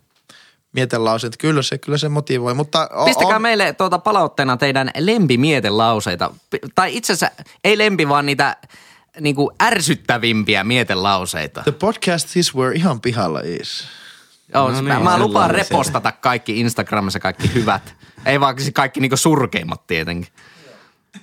mietelauseet. 0.73 1.37
Kyllä 1.37 1.61
se, 1.61 1.77
kyllä 1.77 1.97
se 1.97 2.09
motivoi, 2.09 2.53
mutta 2.53 2.89
o- 2.93 3.05
Pistäkää 3.05 3.35
on, 3.35 3.41
meille 3.41 3.73
tuota 3.73 3.99
palautteena 3.99 4.57
teidän 4.57 4.91
lempimietelauseita. 4.97 6.31
Tai 6.75 6.95
itse 6.97 7.13
asiassa 7.13 7.43
ei 7.63 7.77
lempi, 7.77 8.09
vaan 8.09 8.25
niitä 8.25 8.57
niinku 9.19 9.52
ärsyttävimpiä 9.63 10.63
mietelauseita. 10.63 11.63
The 11.63 11.71
podcast 11.71 12.38
is 12.38 12.56
where 12.56 12.76
ihan 12.76 13.02
pihalla 13.02 13.41
is. 13.43 13.88
Joo, 14.54 14.71
No 14.71 14.82
no 14.82 14.93
niin, 14.93 15.04
mä 15.04 15.19
lupaan 15.19 15.52
repostata 15.52 16.12
kaikki 16.12 16.60
Instagramissa 16.60 17.19
kaikki 17.19 17.54
hyvät. 17.54 17.95
ei 18.26 18.39
vaan 18.39 18.56
kaikki 18.73 18.99
niinku 18.99 19.17
surkeimmat 19.17 19.88
tietenkin. 19.88 20.34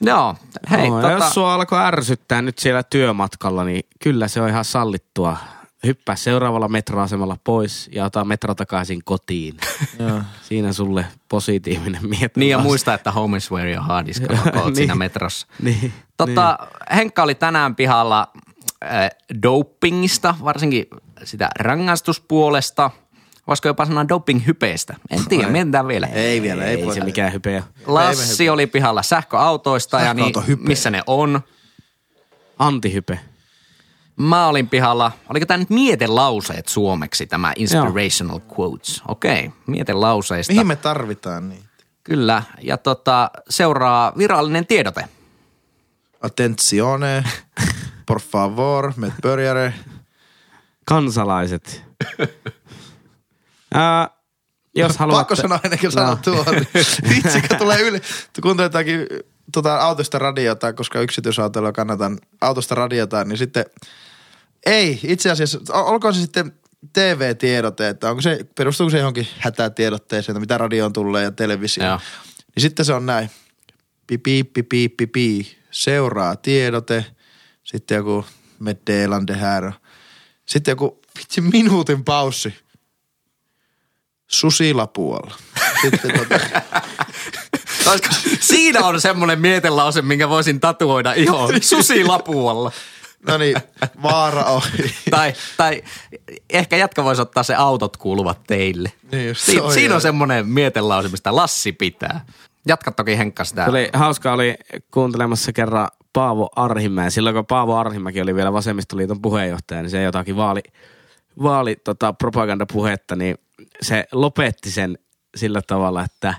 Joo, 0.01 0.37
hei, 0.71 0.91
no, 0.91 1.01
tota, 1.01 1.11
Jos 1.13 1.35
sua 1.35 1.55
alkoi 1.55 1.79
ärsyttää 1.79 2.43
nyt 2.43 2.59
siellä 2.59 2.83
työmatkalla, 2.83 3.65
niin 3.65 3.83
kyllä 4.03 4.29
se 4.29 4.41
on 4.41 4.49
ihan 4.49 4.65
sallittua. 4.65 5.37
Hyppää 5.87 6.17
seuraavalla 6.17 6.69
metroasemalla 6.69 7.37
pois 7.45 7.91
ja 7.93 8.05
ota 8.05 8.25
metro 8.25 8.55
takaisin 8.55 9.01
kotiin. 9.05 9.57
Siinä 10.49 10.73
sulle 10.73 11.07
positiivinen 11.29 12.01
mietintö. 12.09 12.41
Niin 12.41 12.51
ja 12.51 12.59
muista, 12.59 12.95
että 12.95 13.13
home 13.13 13.37
is 13.37 13.51
where 13.51 13.73
your 13.73 13.87
heart 13.89 14.09
is, 14.09 14.21
kun 14.21 14.29
Niin. 14.65 14.77
siinä 14.77 14.95
metrossa. 14.95 15.47
Niin, 15.63 15.93
Tota, 16.17 16.59
Henkka 16.95 17.23
oli 17.23 17.35
tänään 17.35 17.77
pihalla 17.77 18.33
äh, 18.85 19.11
dopingista, 19.43 20.35
varsinkin 20.45 20.87
sitä 21.25 21.49
rangaistuspuolesta. 21.59 22.91
Voisiko 23.47 23.69
jopa 23.69 23.87
sanoa 23.87 24.05
doping-hypeestä? 24.09 24.95
En 25.11 25.27
tiedä, 25.29 25.49
mietitään 25.49 25.89
vielä. 25.89 26.07
Ei 26.07 26.43
vielä, 26.43 26.65
ei, 26.65 26.77
Ei 26.81 26.87
voi. 26.87 26.95
se 26.95 27.05
mikään 27.05 27.33
hypeä. 27.33 27.63
Lassi 27.87 28.49
oli 28.49 28.67
pihalla 28.67 29.03
sähköautoista 29.03 30.01
ja 30.01 30.15
niin, 30.15 30.27
Sähköautohype. 30.27 30.69
missä 30.69 30.91
ne 30.91 31.03
on. 31.07 31.41
Antihype. 32.59 33.21
Mä 34.21 34.47
olin 34.47 34.69
pihalla, 34.69 35.13
oliko 35.29 35.47
tämä 35.47 35.59
nyt 35.59 35.71
mietelauseet 35.71 36.69
suomeksi, 36.69 37.27
tämä 37.27 37.53
inspirational 37.57 38.41
quotes? 38.59 39.03
Okei, 39.09 39.47
okay, 39.47 39.59
mietelauseista. 39.67 40.53
Mihin 40.53 40.67
me 40.67 40.77
tarvitaan 40.77 41.49
niin? 41.49 41.63
Kyllä, 42.05 42.43
ja 42.63 42.77
tota, 42.77 43.31
seuraa 43.49 44.13
virallinen 44.19 44.67
tiedote. 44.67 45.09
Attenzione, 46.23 47.25
por 48.07 48.21
favor, 48.21 48.93
med 48.97 49.13
börjare. 49.23 49.75
Kansalaiset. 50.85 51.85
Ää, 53.75 54.11
jos 54.75 54.97
haluatte... 54.99 55.21
Pakko 55.21 55.37
sanoa 55.37 55.61
ennen 55.65 55.79
kuin 55.79 55.93
sanot 55.93 56.27
No. 56.27 56.33
tuon. 56.33 56.57
Vitsi, 57.09 57.41
kun 57.49 57.59
tulee 57.59 57.81
yli. 57.81 58.01
Kuuntelee 58.43 58.67
jotakin 58.67 59.07
tota, 59.53 59.77
autosta 59.77 60.19
radiota, 60.19 60.73
koska 60.73 61.01
yksityisautoilla 61.01 61.73
kannatan 61.73 62.19
autosta 62.41 62.75
radiota, 62.75 63.25
niin 63.25 63.39
sitten 63.39 63.65
ei, 64.67 65.01
itse 65.03 65.31
asiassa, 65.31 65.59
ol- 65.73 65.93
olkoon 65.93 66.15
se 66.15 66.21
sitten 66.21 66.53
TV-tiedote, 66.93 67.89
että 67.89 68.11
onko 68.11 68.23
se, 68.23 68.47
perustuuko 68.55 68.91
se 68.91 68.99
johonkin 68.99 69.29
hätätiedotteeseen, 69.39 70.33
että 70.33 70.41
mitä 70.41 70.59
radioon 70.59 70.93
tulee 70.93 71.25
ja 71.25 71.31
televisio. 71.31 71.87
Joo. 71.87 72.01
Niin 72.55 72.63
sitten 72.63 72.85
se 72.85 72.93
on 72.93 73.07
näin. 73.07 73.31
Pipi, 74.07 74.45
pipi, 74.45 74.89
pipi, 74.89 75.59
seuraa 75.71 76.37
tiedote, 76.37 77.07
sitten 77.65 77.97
joku 77.97 78.25
meddelande 78.59 79.37
här. 79.37 79.73
Sitten 80.47 80.73
joku 80.73 81.01
vitsi 81.19 81.41
minuutin 81.41 82.05
paussi. 82.05 82.55
Susilapualla. 84.27 85.37
Sitten 85.83 86.19
tota, 86.19 86.41
Olisiko, 87.91 88.09
siinä 88.41 88.81
on 88.81 89.01
semmoinen 89.01 89.41
mietelause, 89.41 90.03
minkä 90.03 90.29
voisin 90.29 90.61
tatuoida 90.61 91.13
ihoon. 91.13 91.55
Susi 91.63 92.05
lapualla. 92.05 92.73
no 93.29 93.39
niin, 93.39 93.57
vaara 94.03 94.45
ohi. 94.45 94.95
tai, 95.11 95.33
tai 95.57 95.83
ehkä 96.51 96.77
jatka 96.77 97.05
voisi 97.05 97.23
ottaa 97.23 97.43
se 97.43 97.55
autot 97.55 97.97
kuuluvat 97.97 98.41
teille. 98.47 98.93
Niin 99.13 99.29
just, 99.29 99.41
si- 99.41 99.61
oi, 99.61 99.75
siinä 99.75 99.95
on 99.95 100.01
semmoinen 100.01 100.47
mietelause, 100.47 101.09
mistä 101.09 101.37
Lassi 101.37 101.73
pitää. 101.73 102.25
Jatka 102.67 102.93
toki 102.93 103.19
Henkka 103.19 103.45
sitä. 103.45 103.67
Oli 103.67 103.91
hauska 103.93 104.33
oli 104.33 104.55
kuuntelemassa 104.91 105.53
kerran 105.53 105.89
Paavo 106.13 106.49
Arhimäen. 106.57 107.11
Silloin 107.11 107.37
kun 107.37 107.47
Paavo 107.47 107.77
Arhimäki 107.77 108.21
oli 108.21 108.35
vielä 108.35 108.53
Vasemmistoliiton 108.53 109.23
puheenjohtaja, 109.23 109.83
niin 109.83 109.91
se 109.91 110.03
jotakin 110.03 110.37
vaali, 110.37 110.61
vaali 111.43 111.77
tota, 111.85 112.13
propagandapuhetta, 112.13 113.17
niin 113.17 113.37
se 113.83 114.05
lopetti 114.13 114.71
sen 114.71 114.99
sillä 115.37 115.63
tavalla, 115.67 116.05
että 116.05 116.35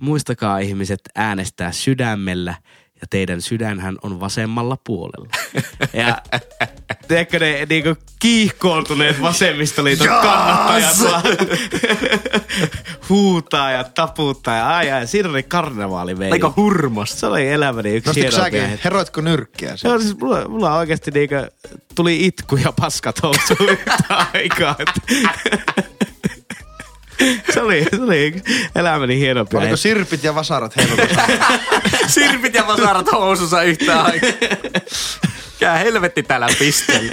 muistakaa 0.00 0.58
ihmiset 0.58 1.00
äänestää 1.14 1.72
sydämellä 1.72 2.54
ja 3.00 3.06
teidän 3.10 3.40
sydänhän 3.42 3.98
on 4.02 4.20
vasemmalla 4.20 4.76
puolella. 4.86 5.28
Ja 5.92 6.22
tiedätkö 7.08 7.38
ne 7.38 7.66
niinku 7.68 8.02
kiihkoontuneet 8.18 9.22
vasemmistoliiton 9.22 10.06
kannattajat 10.06 10.96
vaan 11.04 11.22
huutaa 13.08 13.70
ja 13.70 13.84
taputtaa 13.84 14.56
ja 14.56 14.76
ai 14.76 14.90
ai, 14.92 15.06
siinä 15.06 15.28
oli 15.28 15.42
karnevaali 15.42 16.14
meillä. 16.14 16.34
Aika 16.34 16.52
hurmosta. 16.56 17.16
Se 17.16 17.26
oli 17.26 17.48
elämäni 17.48 17.90
yksi 17.90 18.08
Nostitko 18.08 18.30
säkin, 18.30 18.80
heroitko 18.84 19.20
nyrkkiä? 19.20 19.74
Joo, 19.84 19.98
siis 19.98 20.18
mulla, 20.18 20.48
mulla 20.48 20.76
oikeasti 20.76 21.10
niinku 21.10 21.34
tuli 21.94 22.26
itku 22.26 22.56
ja 22.56 22.72
paskat 22.72 23.22
housuun 23.22 23.70
yhtä 23.70 23.94
aikaa. 24.34 24.76
Se 27.54 27.60
oli, 27.60 27.86
se 27.90 28.02
oli 28.02 28.42
elämäni 28.74 29.18
hienompia 29.18 29.60
Oliko 29.60 29.76
sirpit 29.76 30.24
ja 30.24 30.34
vasarat 30.34 30.76
heilutussa? 30.76 31.20
Sirpit 32.14 32.54
ja 32.54 32.66
vasarat 32.66 33.12
housussa 33.12 33.62
yhtä 33.62 34.02
aikaa. 34.02 34.30
Kää 35.60 35.78
helvetti 35.78 36.22
täällä 36.22 36.48
pisteellä. 36.58 37.12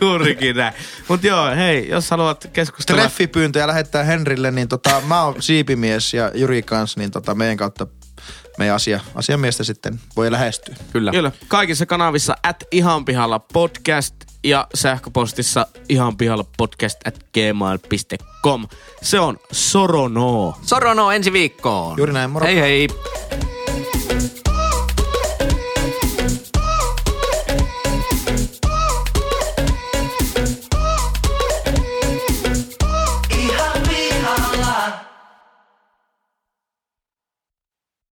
Juurikin 0.00 0.56
näin. 0.56 0.74
Mut 1.08 1.24
joo, 1.24 1.56
hei, 1.56 1.88
jos 1.88 2.10
haluat 2.10 2.50
keskustella... 2.52 3.00
Treffipyyntöjä 3.00 3.66
lähettää 3.66 4.04
Henrille, 4.04 4.50
niin 4.50 4.68
tota, 4.68 5.02
mä 5.06 5.22
oon 5.22 5.42
siipimies 5.42 6.14
ja 6.14 6.30
Juri 6.34 6.62
kanssa, 6.62 7.00
niin 7.00 7.10
tota, 7.10 7.34
meidän 7.34 7.56
kautta 7.56 7.86
meidän 8.58 8.76
asia, 8.76 9.00
asiamiestä 9.14 9.64
sitten 9.64 10.00
voi 10.16 10.32
lähestyä. 10.32 10.76
Kyllä. 10.92 11.10
Kyllä, 11.10 11.32
kaikissa 11.48 11.86
kanavissa 11.86 12.36
at 12.42 12.64
ihan 12.70 13.04
pihalla 13.04 13.38
podcast 13.38 14.14
ja 14.44 14.66
sähköpostissa 14.74 15.66
ihan 15.88 16.16
pihalla 16.16 16.44
podcast 16.56 17.06
at 17.06 17.14
gmail.com. 17.34 18.66
Se 19.02 19.20
on 19.20 19.36
Soronoo. 19.52 20.54
Sorono 20.62 21.10
ensi 21.10 21.32
viikkoon. 21.32 21.98
Juuri 21.98 22.12
näin, 22.12 22.30
moro. 22.30 22.46
Hei 22.46 22.56
hei. 22.56 22.88